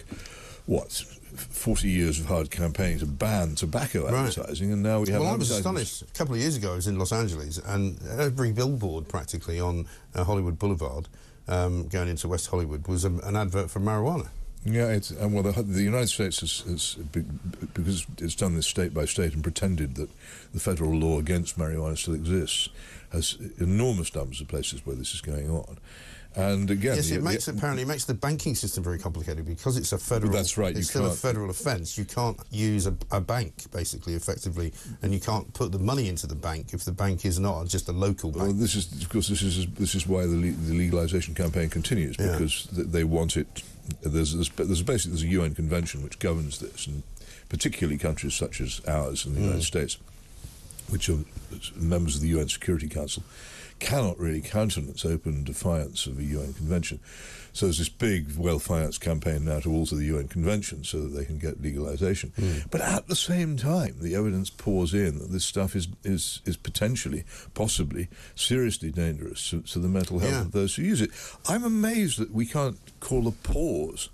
what 0.64 0.90
40 0.92 1.88
years 1.88 2.20
of 2.20 2.26
hard 2.26 2.50
campaigning 2.50 2.98
to 3.00 3.06
ban 3.06 3.54
tobacco 3.54 4.04
Right. 4.04 4.28
advertising, 4.28 4.72
and 4.72 4.82
now 4.82 5.00
we 5.00 5.10
have. 5.10 5.20
Well, 5.20 5.32
I 5.32 5.36
was 5.36 5.50
astonished. 5.50 6.02
A 6.02 6.06
couple 6.06 6.34
of 6.34 6.40
years 6.40 6.56
ago, 6.56 6.72
I 6.72 6.76
was 6.76 6.86
in 6.86 6.98
Los 6.98 7.12
Angeles, 7.12 7.58
and 7.58 7.98
every 8.18 8.52
billboard 8.52 9.08
practically 9.08 9.60
on 9.60 9.86
uh, 10.14 10.24
Hollywood 10.24 10.58
Boulevard 10.58 11.08
um, 11.48 11.88
going 11.88 12.08
into 12.08 12.28
West 12.28 12.46
Hollywood 12.48 12.86
was 12.86 13.04
a, 13.04 13.10
an 13.24 13.36
advert 13.36 13.70
for 13.70 13.80
marijuana. 13.80 14.28
Yeah, 14.64 14.88
it's, 14.90 15.10
and 15.10 15.34
well, 15.34 15.42
the, 15.42 15.60
the 15.62 15.82
United 15.82 16.08
States 16.08 16.40
has, 16.40 16.60
has 16.60 16.94
because 17.74 18.06
it's 18.18 18.36
done 18.36 18.54
this 18.54 18.66
state 18.66 18.94
by 18.94 19.06
state 19.06 19.34
and 19.34 19.42
pretended 19.42 19.96
that 19.96 20.08
the 20.54 20.60
federal 20.60 20.92
law 20.94 21.18
against 21.18 21.58
marijuana 21.58 21.98
still 21.98 22.14
exists, 22.14 22.68
has 23.12 23.38
enormous 23.58 24.14
numbers 24.14 24.40
of 24.40 24.46
places 24.48 24.86
where 24.86 24.94
this 24.94 25.14
is 25.14 25.20
going 25.20 25.50
on. 25.50 25.78
And 26.34 26.70
again, 26.70 26.96
Yes, 26.96 27.08
the- 27.10 27.16
it 27.16 27.22
makes 27.22 27.44
the- 27.46 27.52
apparently 27.52 27.82
it 27.82 27.88
makes 27.88 28.04
the 28.06 28.14
banking 28.14 28.54
system 28.54 28.82
very 28.84 28.98
complicated 28.98 29.44
because 29.44 29.76
it's 29.76 29.92
a 29.92 29.98
federal. 29.98 30.32
that's 30.32 30.56
right, 30.56 30.74
It's 30.74 30.88
still 30.88 31.04
a 31.06 31.10
federal 31.10 31.50
offence. 31.50 31.98
You 31.98 32.04
can't 32.06 32.38
use 32.50 32.86
a, 32.86 32.94
a 33.10 33.20
bank 33.20 33.64
basically 33.72 34.14
effectively, 34.14 34.72
and 35.02 35.12
you 35.12 35.20
can't 35.20 35.52
put 35.52 35.72
the 35.72 35.78
money 35.78 36.08
into 36.08 36.26
the 36.26 36.34
bank 36.36 36.72
if 36.72 36.84
the 36.84 36.92
bank 36.92 37.26
is 37.26 37.38
not 37.38 37.66
just 37.66 37.88
a 37.88 37.92
local 37.92 38.30
bank. 38.30 38.44
Well, 38.44 38.52
this 38.54 38.76
is 38.76 39.02
of 39.02 39.08
course 39.10 39.28
this 39.28 39.42
is 39.42 39.66
this 39.74 39.94
is 39.94 40.06
why 40.06 40.22
the, 40.22 40.36
le- 40.36 40.52
the 40.52 40.72
legalization 40.74 41.34
campaign 41.34 41.68
continues 41.68 42.16
Yeah. 42.18 42.30
because 42.32 42.66
th- 42.74 42.86
they 42.86 43.04
want 43.04 43.36
it 43.36 43.62
there's, 44.02 44.34
there's 44.34 44.48
there's 44.50 44.82
basically 44.82 45.12
there's 45.12 45.22
a 45.22 45.28
UN 45.28 45.54
convention 45.54 46.02
which 46.02 46.18
governs 46.18 46.58
this, 46.58 46.86
and 46.86 47.02
particularly 47.48 47.98
countries 47.98 48.34
such 48.34 48.60
as 48.60 48.80
ours 48.86 49.26
in 49.26 49.34
the 49.34 49.40
United 49.40 49.62
mm. 49.62 49.66
States, 49.66 49.98
which 50.88 51.08
are 51.08 51.18
members 51.76 52.16
of 52.16 52.22
the 52.22 52.28
UN 52.28 52.48
Security 52.48 52.88
Council, 52.88 53.22
cannot 53.82 54.18
really 54.18 54.40
countenance 54.40 55.04
open 55.04 55.44
defiance 55.44 56.06
of 56.06 56.18
a 56.18 56.22
UN 56.24 56.52
convention. 56.54 57.00
So 57.52 57.66
there's 57.66 57.78
this 57.78 57.88
big, 57.90 58.36
well-financed 58.38 59.00
campaign 59.02 59.44
now 59.44 59.60
to 59.60 59.70
alter 59.70 59.94
the 59.96 60.06
UN 60.06 60.28
convention 60.28 60.84
so 60.84 61.00
that 61.02 61.08
they 61.08 61.26
can 61.26 61.38
get 61.38 61.60
legalization. 61.60 62.32
Hmm. 62.36 62.58
But 62.70 62.80
at 62.80 63.08
the 63.08 63.16
same 63.16 63.58
time, 63.58 63.96
the 64.00 64.14
evidence 64.14 64.48
pours 64.48 64.94
in 64.94 65.18
that 65.18 65.30
this 65.30 65.44
stuff 65.44 65.76
is 65.76 65.88
is, 66.04 66.40
is 66.46 66.56
potentially, 66.56 67.24
possibly, 67.52 68.08
seriously 68.34 68.90
dangerous 68.90 69.50
to, 69.50 69.60
to 69.62 69.78
the 69.78 69.88
mental 69.88 70.20
health 70.20 70.32
Yeah. 70.32 70.40
of 70.42 70.52
those 70.52 70.76
who 70.76 70.82
use 70.82 71.02
it. 71.02 71.10
I'm 71.46 71.64
amazed 71.64 72.18
that 72.18 72.30
we 72.30 72.46
can't 72.46 72.78
call 73.00 73.26
a 73.28 73.32
pause 73.32 74.08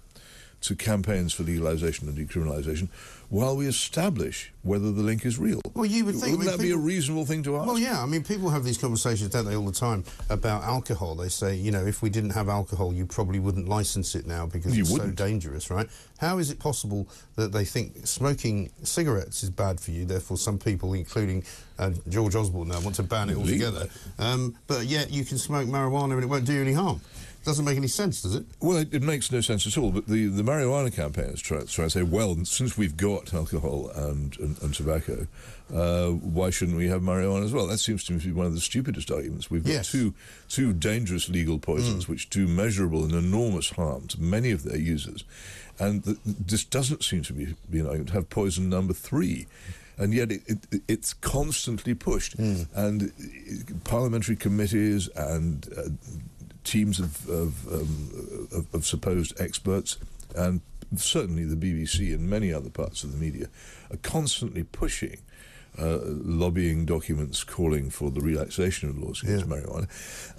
to 0.61 0.75
campaigns 0.75 1.33
for 1.33 1.45
legalization 1.45 2.09
and 2.09 2.19
decriminalization 2.19 2.89
while 3.31 3.57
we 3.57 3.67
establish 3.67 4.53
whether 4.63 4.91
the 4.91 5.03
link 5.03 5.25
is 5.25 5.39
real. 5.39 5.61
Well, 5.75 5.85
you 5.85 6.05
would 6.07 6.15
think- 6.17 6.39
Wouldn't 6.39 6.49
I 6.49 6.53
mean, 6.53 6.57
that 6.59 6.63
be 6.63 6.71
a 6.73 6.77
reasonable 6.77 7.27
thing 7.27 7.43
to 7.45 7.57
ask? 7.59 7.67
Well, 7.67 7.79
yeah. 7.79 8.03
I 8.03 8.07
mean, 8.07 8.25
people 8.25 8.49
have 8.51 8.65
these 8.65 8.79
conversations, 8.79 9.31
don't 9.31 9.45
they, 9.45 9.55
all 9.55 9.67
the 9.67 9.73
time 9.73 10.03
about 10.31 10.65
alcohol. 10.65 11.15
They 11.15 11.29
say, 11.29 11.55
you 11.55 11.71
know, 11.71 11.85
if 11.85 12.01
we 12.03 12.09
didn't 12.11 12.31
have 12.31 12.49
alcohol, 12.49 12.93
you 12.93 13.05
probably 13.07 13.39
wouldn't 13.39 13.69
license 13.69 14.15
it 14.15 14.27
now 14.27 14.47
because 14.47 14.75
You 14.77 14.83
it's 14.83 14.91
wouldn't. 14.91 15.19
so 15.19 15.25
dangerous, 15.27 15.71
right? 15.71 15.89
How 16.19 16.39
is 16.39 16.51
it 16.51 16.59
possible 16.59 17.07
that 17.37 17.53
they 17.53 17.65
think 17.67 18.07
smoking 18.07 18.71
cigarettes 18.83 19.43
is 19.43 19.51
bad 19.51 19.79
for 19.79 19.91
you? 19.91 20.07
Therefore, 20.07 20.39
some 20.39 20.59
people, 20.59 20.95
including 20.95 21.45
uh, 21.79 21.91
George 22.09 22.35
Osborne, 22.35 22.69
now 22.69 22.81
want 22.81 22.97
to 22.97 23.03
ban 23.03 23.29
it 23.29 23.37
altogether. 23.37 23.89
Um, 24.19 24.57
but 24.67 24.87
yet, 24.87 25.11
you 25.13 25.25
can 25.25 25.37
smoke 25.39 25.69
marijuana 25.69 26.15
and 26.15 26.25
it 26.25 26.27
won't 26.29 26.47
do 26.47 26.55
you 26.55 26.63
any 26.63 26.73
harm. 26.73 27.01
Doesn't 27.49 27.65
make 27.65 27.79
any 27.79 27.89
sense, 27.89 28.21
does 28.21 28.35
it? 28.35 28.45
Well, 28.61 28.77
it, 28.77 28.93
it 28.93 29.01
makes 29.03 29.33
no 29.33 29.41
sense 29.41 29.67
at 29.67 29.79
all. 29.79 29.91
But 29.91 30.07
the, 30.07 30.27
the 30.27 30.43
marijuana 30.43 30.95
campaigners 30.95 31.41
try, 31.41 31.61
try 31.63 31.85
to 31.87 31.91
say, 31.91 32.03
well, 32.03 32.37
since 32.45 32.77
we've 32.77 32.95
got 32.95 33.33
alcohol 33.33 33.89
and, 33.95 34.39
and, 34.39 34.61
and 34.61 34.75
tobacco, 34.75 35.27
uh, 35.75 36.09
why 36.11 36.51
shouldn't 36.51 36.77
we 36.77 36.89
have 36.89 37.01
marijuana 37.01 37.45
as 37.47 37.55
well? 37.55 37.67
That 37.67 37.79
seems 37.79 38.05
to 38.05 38.13
me 38.13 38.21
to 38.21 38.27
be 38.27 38.33
one 38.33 38.45
of 38.45 38.53
the 38.55 38.61
stupidest 38.61 39.11
arguments. 39.11 39.51
We've 39.51 39.65
got 39.65 39.71
Yes. 39.73 39.91
two, 39.91 40.13
two 40.51 40.75
dangerous 40.75 41.31
legal 41.31 41.59
poisons 41.59 42.07
which 42.07 42.29
do 42.29 42.47
measurable 42.47 43.03
and 43.03 43.15
enormous 43.15 43.71
harm 43.71 44.09
to 44.09 44.21
many 44.21 44.51
of 44.51 44.63
their 44.65 44.77
users. 44.79 45.25
And 45.79 46.05
th- 46.05 46.19
this 46.27 46.65
doesn't 46.65 47.03
seem 47.03 47.23
to 47.23 47.33
be, 47.33 47.55
be 47.71 47.79
an 47.81 47.87
argument 47.87 48.09
to 48.09 48.15
have 48.17 48.29
poison 48.29 48.69
number 48.69 48.93
three. 48.93 49.47
And 49.97 50.13
yet 50.13 50.31
it, 50.31 50.43
it, 50.71 50.83
it's 50.87 51.15
constantly 51.15 51.95
pushed. 51.95 52.35
And 52.39 52.71
uh, 52.75 53.73
parliamentary 53.85 54.37
committees 54.37 55.09
and 55.17 55.67
uh, 55.77 55.89
teams 56.69 57.01
of, 57.01 57.29
of, 57.29 57.67
um, 57.73 58.49
of, 58.53 58.75
of 58.75 58.87
supposed 58.87 59.33
experts, 59.41 59.99
and 60.37 60.61
certainly 60.97 61.45
the 61.45 61.57
BBC 61.57 62.15
and 62.15 62.29
many 62.29 62.53
other 62.53 62.71
parts 62.71 63.05
of 63.05 63.13
the 63.13 63.19
media, 63.19 63.47
are 63.91 63.99
constantly 64.03 64.63
pushing. 64.65 65.19
Uh, 65.79 65.99
lobbying 66.03 66.85
documents 66.85 67.45
calling 67.45 67.89
for 67.89 68.11
the 68.11 68.21
relaxation 68.21 68.89
of 68.89 68.99
laws 68.99 69.23
against 69.23 69.47
Yeah. 69.47 69.53
marijuana, 69.55 69.87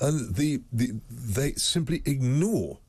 and 0.01 0.35
the, 0.35 0.59
the 0.73 0.99
they 1.09 1.53
simply 1.53 2.01
ignore 2.05 2.79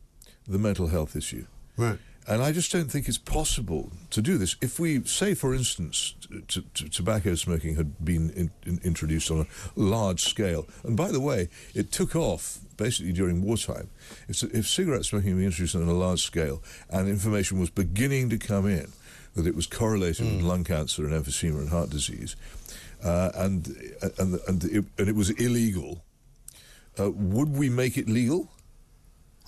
the 0.49 0.59
mental 0.59 0.89
health 0.89 1.15
issue. 1.15 1.45
Right. 1.77 1.99
And 2.31 2.45
I 2.45 2.53
just 2.53 2.71
don't 2.71 2.89
think 2.89 3.09
it's 3.09 3.19
possible 3.19 3.91
to 4.11 4.23
do 4.23 4.39
this. 4.39 4.55
If 4.63 4.79
we 4.79 5.03
say, 5.03 5.35
for 5.35 5.53
instance, 5.53 6.15
t- 6.47 6.65
t- 6.75 6.89
tobacco 6.89 7.35
smoking 7.35 7.75
had 7.75 8.05
been 8.05 8.31
in, 8.31 8.53
in, 8.65 8.81
introduced 8.85 9.33
on 9.33 9.41
a 9.41 9.47
large 9.75 10.23
scale, 10.23 10.69
and 10.85 10.97
by 10.97 11.11
the 11.11 11.19
way, 11.19 11.49
it 11.75 11.91
took 11.91 12.15
off 12.15 12.61
basically 12.77 13.13
during 13.13 13.43
wartime. 13.43 13.91
If, 14.29 14.45
if 14.45 14.69
cigarette 14.69 15.05
smoking 15.07 15.31
had 15.31 15.39
been 15.39 15.47
introduced 15.47 15.75
on 15.75 15.83
a 15.83 15.93
large 15.93 16.23
scale, 16.23 16.63
and 16.89 17.09
information 17.09 17.59
was 17.59 17.69
beginning 17.69 18.31
to 18.31 18.39
come 18.39 18.69
in 18.69 18.93
that 19.35 19.49
it 19.49 19.57
was 19.57 19.67
correlated 19.67 20.25
with 20.25 20.43
lung 20.43 20.63
cancer 20.63 21.05
and 21.05 21.13
emphysema 21.13 21.59
and 21.59 21.69
heart 21.71 21.91
disease, 21.91 22.37
uh, 23.03 23.33
and 23.35 23.67
and 24.19 24.39
and 24.47 24.65
it, 24.67 24.85
and 24.99 25.09
it 25.09 25.17
was 25.17 25.31
illegal, 25.31 26.05
uh, 26.97 27.11
would 27.11 27.57
we 27.57 27.69
make 27.69 27.99
it 27.99 28.09
legal? 28.09 28.53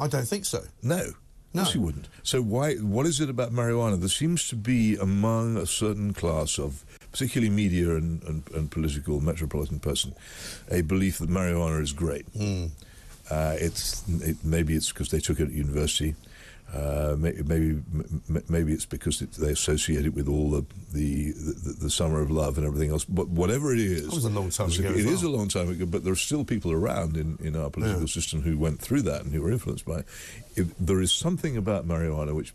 I 0.01 0.09
don't 0.09 0.27
think 0.27 0.47
so. 0.47 0.65
No. 0.83 1.13
No. 1.55 1.63
Yes, 1.63 1.75
you 1.75 1.83
wouldn't. 1.83 2.09
So 2.23 2.41
why? 2.41 2.77
What 2.77 3.07
is 3.07 3.21
it 3.21 3.29
about 3.29 3.53
marijuana? 3.53 4.01
There 4.01 4.09
seems 4.09 4.49
to 4.49 4.57
be 4.57 4.97
among 4.97 5.57
a 5.59 5.67
certain 5.67 6.15
class 6.15 6.59
of, 6.59 6.85
particularly 7.11 7.51
media 7.51 7.95
and, 7.97 8.23
and, 8.23 8.43
and 8.55 8.71
political 8.71 9.21
metropolitan 9.21 9.79
person, 9.79 10.15
a 10.71 10.81
belief 10.81 11.19
that 11.19 11.29
marijuana 11.29 11.83
is 11.83 11.93
great. 11.93 12.27
Uh, 13.31 13.55
it's 13.59 14.03
it, 14.21 14.37
maybe 14.45 14.75
it's 14.75 14.89
because 14.93 15.11
they 15.11 15.21
took 15.21 15.41
it 15.41 15.45
at 15.45 15.53
university. 15.53 16.15
Uh, 16.73 17.17
maybe 17.19 17.83
maybe 18.49 18.73
it's 18.73 18.87
because 18.87 19.21
it, 19.21 19.33
they 19.33 19.51
associate 19.51 20.07
it 20.07 20.15
with 20.15 20.27
all 20.27 20.51
the, 20.51 20.65
the, 20.95 21.33
the 21.33 21.77
the 21.83 21.91
summer 21.91 22.23
of 22.23 22.31
love 22.31 22.57
and 22.57 22.67
everything 22.67 22.91
else. 22.91 23.05
But 23.05 23.29
whatever 23.29 23.75
it 23.75 23.79
is, 23.79 24.07
That 24.07 24.15
was 24.15 24.25
a 24.25 24.31
long 24.31 24.49
time 24.49 24.71
ago 24.71 24.89
It 24.89 25.01
as 25.01 25.05
is 25.05 25.23
a 25.23 25.29
long 25.29 25.49
time 25.49 25.69
ago, 25.69 25.85
but 25.85 26.03
there 26.03 26.15
are 26.15 26.17
still 26.17 26.45
people 26.45 26.73
around 26.73 27.19
in, 27.19 27.37
in 27.43 27.57
our 27.57 27.69
political 27.69 28.01
Yeah. 28.03 28.07
system 28.07 28.41
who 28.41 28.57
went 28.57 28.81
through 28.81 29.03
that 29.03 29.23
and 29.23 29.35
who 29.35 29.43
were 29.43 29.53
influenced 29.53 29.85
by 29.85 29.99
it. 29.99 30.07
If 30.57 30.69
there 30.79 31.03
is 31.03 31.13
something 31.13 31.59
about 31.59 31.87
marijuana 31.87 32.35
which 32.35 32.55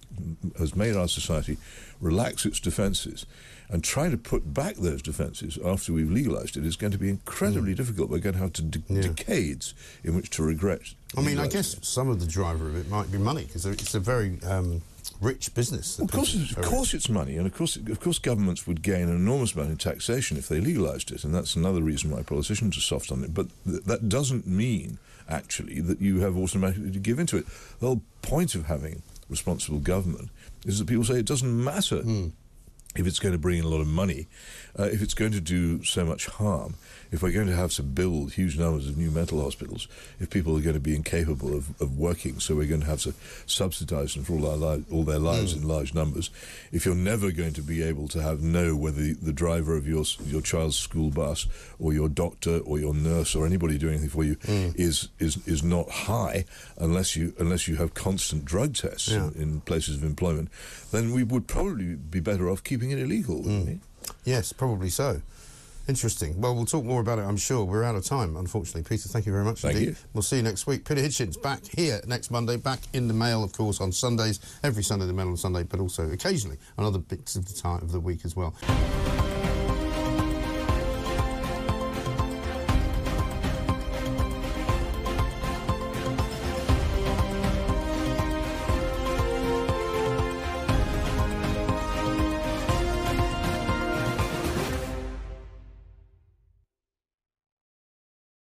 has 0.57 0.75
made 0.75 0.95
our 0.95 1.07
society 1.07 1.57
relax 2.01 2.43
its 2.43 2.59
defences 2.59 3.27
and 3.69 3.83
trying 3.83 4.11
to 4.11 4.17
put 4.17 4.53
back 4.53 4.75
those 4.77 5.01
defences 5.01 5.57
after 5.65 5.91
we've 5.93 6.09
legalised 6.11 6.55
it 6.57 6.65
is 6.65 6.75
going 6.77 6.91
to 6.93 6.97
be 6.97 7.09
incredibly 7.09 7.73
difficult. 7.73 8.09
We're 8.09 8.19
going 8.19 8.35
to 8.35 8.41
have 8.41 8.53
to 8.53 8.61
de- 8.61 8.79
Mm. 8.79 8.95
Yeah. 8.95 9.01
decades 9.09 9.73
in 10.03 10.15
which 10.15 10.29
to 10.31 10.43
regret. 10.43 10.93
I 11.17 11.21
mean, 11.21 11.37
I 11.39 11.47
guess 11.47 11.73
it. 11.73 11.83
some 11.85 12.07
of 12.09 12.19
the 12.19 12.27
driver 12.27 12.67
of 12.67 12.75
it 12.77 12.89
might 12.89 13.11
be 13.11 13.17
money 13.17 13.43
because 13.45 13.65
it's 13.65 13.93
a 13.95 13.99
very 13.99 14.39
um, 14.43 14.81
rich 15.19 15.53
business. 15.53 15.99
Of 15.99 16.11
course, 16.11 16.33
it's- 16.35 16.55
of 16.55 16.63
course, 16.65 16.93
it's 16.93 17.09
money, 17.09 17.35
and 17.37 17.45
of 17.45 17.53
course, 17.53 17.75
of 17.75 17.99
course, 17.99 18.19
governments 18.19 18.65
would 18.67 18.81
gain 18.81 19.09
an 19.09 19.15
enormous 19.15 19.53
amount 19.53 19.71
in 19.71 19.77
taxation 19.77 20.37
if 20.37 20.47
they 20.47 20.61
legalised 20.61 21.11
it, 21.11 21.23
and 21.25 21.33
that's 21.35 21.55
another 21.55 21.81
reason 21.81 22.09
why 22.11 22.21
politicians 22.23 22.77
are 22.77 22.81
soft 22.81 23.11
on 23.11 23.23
it. 23.23 23.33
But 23.33 23.47
th- 23.65 23.83
that 23.83 24.07
doesn't 24.07 24.47
mean 24.47 24.99
actually 25.29 25.81
that 25.81 25.99
you 25.99 26.21
have 26.21 26.37
automatically 26.37 26.91
to 26.91 26.99
give 26.99 27.19
into 27.19 27.35
it. 27.35 27.45
The 27.79 27.87
whole 27.87 28.01
point 28.21 28.55
of 28.55 28.67
having 28.67 29.01
responsible 29.29 29.79
government 29.79 30.29
is 30.65 30.79
that 30.79 30.87
people 30.87 31.03
say 31.03 31.19
it 31.19 31.25
doesn't 31.25 31.63
matter. 31.63 32.01
If 32.97 33.05
it's 33.07 33.19
going 33.19 33.33
to 33.33 33.37
bring 33.39 33.59
in 33.59 33.63
a 33.65 33.67
lot 33.69 33.81
of 33.81 33.87
money, 33.87 34.27
uh, 34.77 34.83
if 34.83 35.01
it's 35.01 35.13
going 35.13 35.31
to 35.31 35.41
do 35.41 35.83
so 35.83 36.03
much 36.03 36.25
harm, 36.27 36.75
if 37.11 37.21
we're 37.23 37.31
going 37.31 37.47
to 37.47 37.55
have 37.55 37.71
to 37.73 37.83
build 37.83 38.33
huge 38.33 38.57
numbers 38.59 38.87
of 38.87 38.97
new 38.97 39.11
mental 39.11 39.41
hospitals, 39.41 39.87
if 40.19 40.29
people 40.29 40.57
are 40.57 40.61
going 40.61 40.73
to 40.73 40.79
be 40.79 40.95
incapable 40.95 41.55
of, 41.55 41.79
of 41.81 41.97
working, 41.97 42.39
so 42.39 42.55
we're 42.55 42.67
going 42.67 42.81
to 42.81 42.87
have 42.87 43.01
to 43.03 43.13
subsidise 43.45 44.13
them 44.13 44.23
for 44.23 44.33
all, 44.33 44.45
our 44.49 44.57
li- 44.57 44.83
all 44.91 45.03
their 45.03 45.19
lives 45.19 45.53
in 45.53 45.67
large 45.67 45.93
numbers, 45.93 46.29
if 46.71 46.85
you're 46.85 46.95
never 46.95 47.31
going 47.31 47.53
to 47.53 47.61
be 47.61 47.81
able 47.81 48.07
to 48.09 48.21
have 48.21 48.41
know 48.41 48.75
whether 48.75 49.01
the, 49.01 49.13
the 49.13 49.33
driver 49.33 49.75
of 49.77 49.87
your 49.87 50.03
your 50.25 50.41
child's 50.41 50.75
school 50.77 51.09
bus 51.09 51.47
or 51.79 51.93
your 51.93 52.09
doctor 52.09 52.57
or 52.59 52.77
your 52.79 52.93
nurse 52.93 53.35
or 53.35 53.45
anybody 53.45 53.77
doing 53.77 53.93
anything 53.93 54.09
for 54.09 54.23
you 54.23 54.37
is, 54.75 55.09
is 55.19 55.37
is 55.47 55.63
not 55.63 55.89
high 55.89 56.45
unless 56.77 57.15
you 57.15 57.33
unless 57.39 57.67
you 57.67 57.75
have 57.77 57.93
constant 57.93 58.43
drug 58.45 58.73
tests 58.75 59.07
Yeah. 59.09 59.27
in, 59.35 59.41
in 59.41 59.61
places 59.61 59.95
of 59.97 60.03
employment, 60.03 60.49
then 60.91 61.13
we 61.13 61.23
would 61.23 61.47
probably 61.47 61.95
be 61.95 62.19
better 62.19 62.49
off 62.49 62.63
keeping 62.63 62.86
it 62.91 62.99
illegal. 62.99 63.37
wouldn't 63.37 63.63
hmm. 63.63 63.71
we? 63.71 63.79
Yes, 64.25 64.53
probably 64.53 64.89
so. 64.89 65.21
Interesting. 65.87 66.39
Well, 66.41 66.53
we'll 66.53 66.65
talk 66.65 66.83
more 66.83 66.99
about 66.99 67.17
it, 67.17 67.21
I'm 67.21 67.37
sure. 67.37 67.63
We're 67.63 67.83
out 67.83 67.95
of 67.95 68.03
time, 68.03 68.35
unfortunately. 68.35 68.83
Peter, 68.83 69.07
thank 69.07 69.25
you 69.25 69.31
very 69.31 69.45
much 69.45 69.61
Thank 69.61 69.75
indeed. 69.75 69.89
you. 69.89 69.95
We'll 70.13 70.21
see 70.21 70.37
you 70.37 70.43
next 70.43 70.67
week. 70.67 70.83
Peter 70.83 70.99
Hitchens 70.99 71.41
back 71.41 71.63
here 71.65 72.01
next 72.05 72.29
Monday, 72.29 72.57
back 72.57 72.79
in 72.91 73.07
the 73.07 73.13
Mail, 73.13 73.41
of 73.41 73.53
course, 73.53 73.79
on 73.79 73.93
Sundays. 73.93 74.41
Every 74.63 74.83
Sunday, 74.83 75.05
the 75.05 75.13
Mail 75.13 75.29
on 75.29 75.37
Sunday, 75.37 75.63
but 75.63 75.79
also 75.79 76.11
occasionally 76.11 76.57
on 76.77 76.83
other 76.83 76.99
bits 76.99 77.37
of 77.37 77.47
the 77.47 77.53
time 77.53 77.81
of 77.83 77.93
the 77.93 78.01
week 78.01 78.25
as 78.25 78.35
well. 78.35 78.53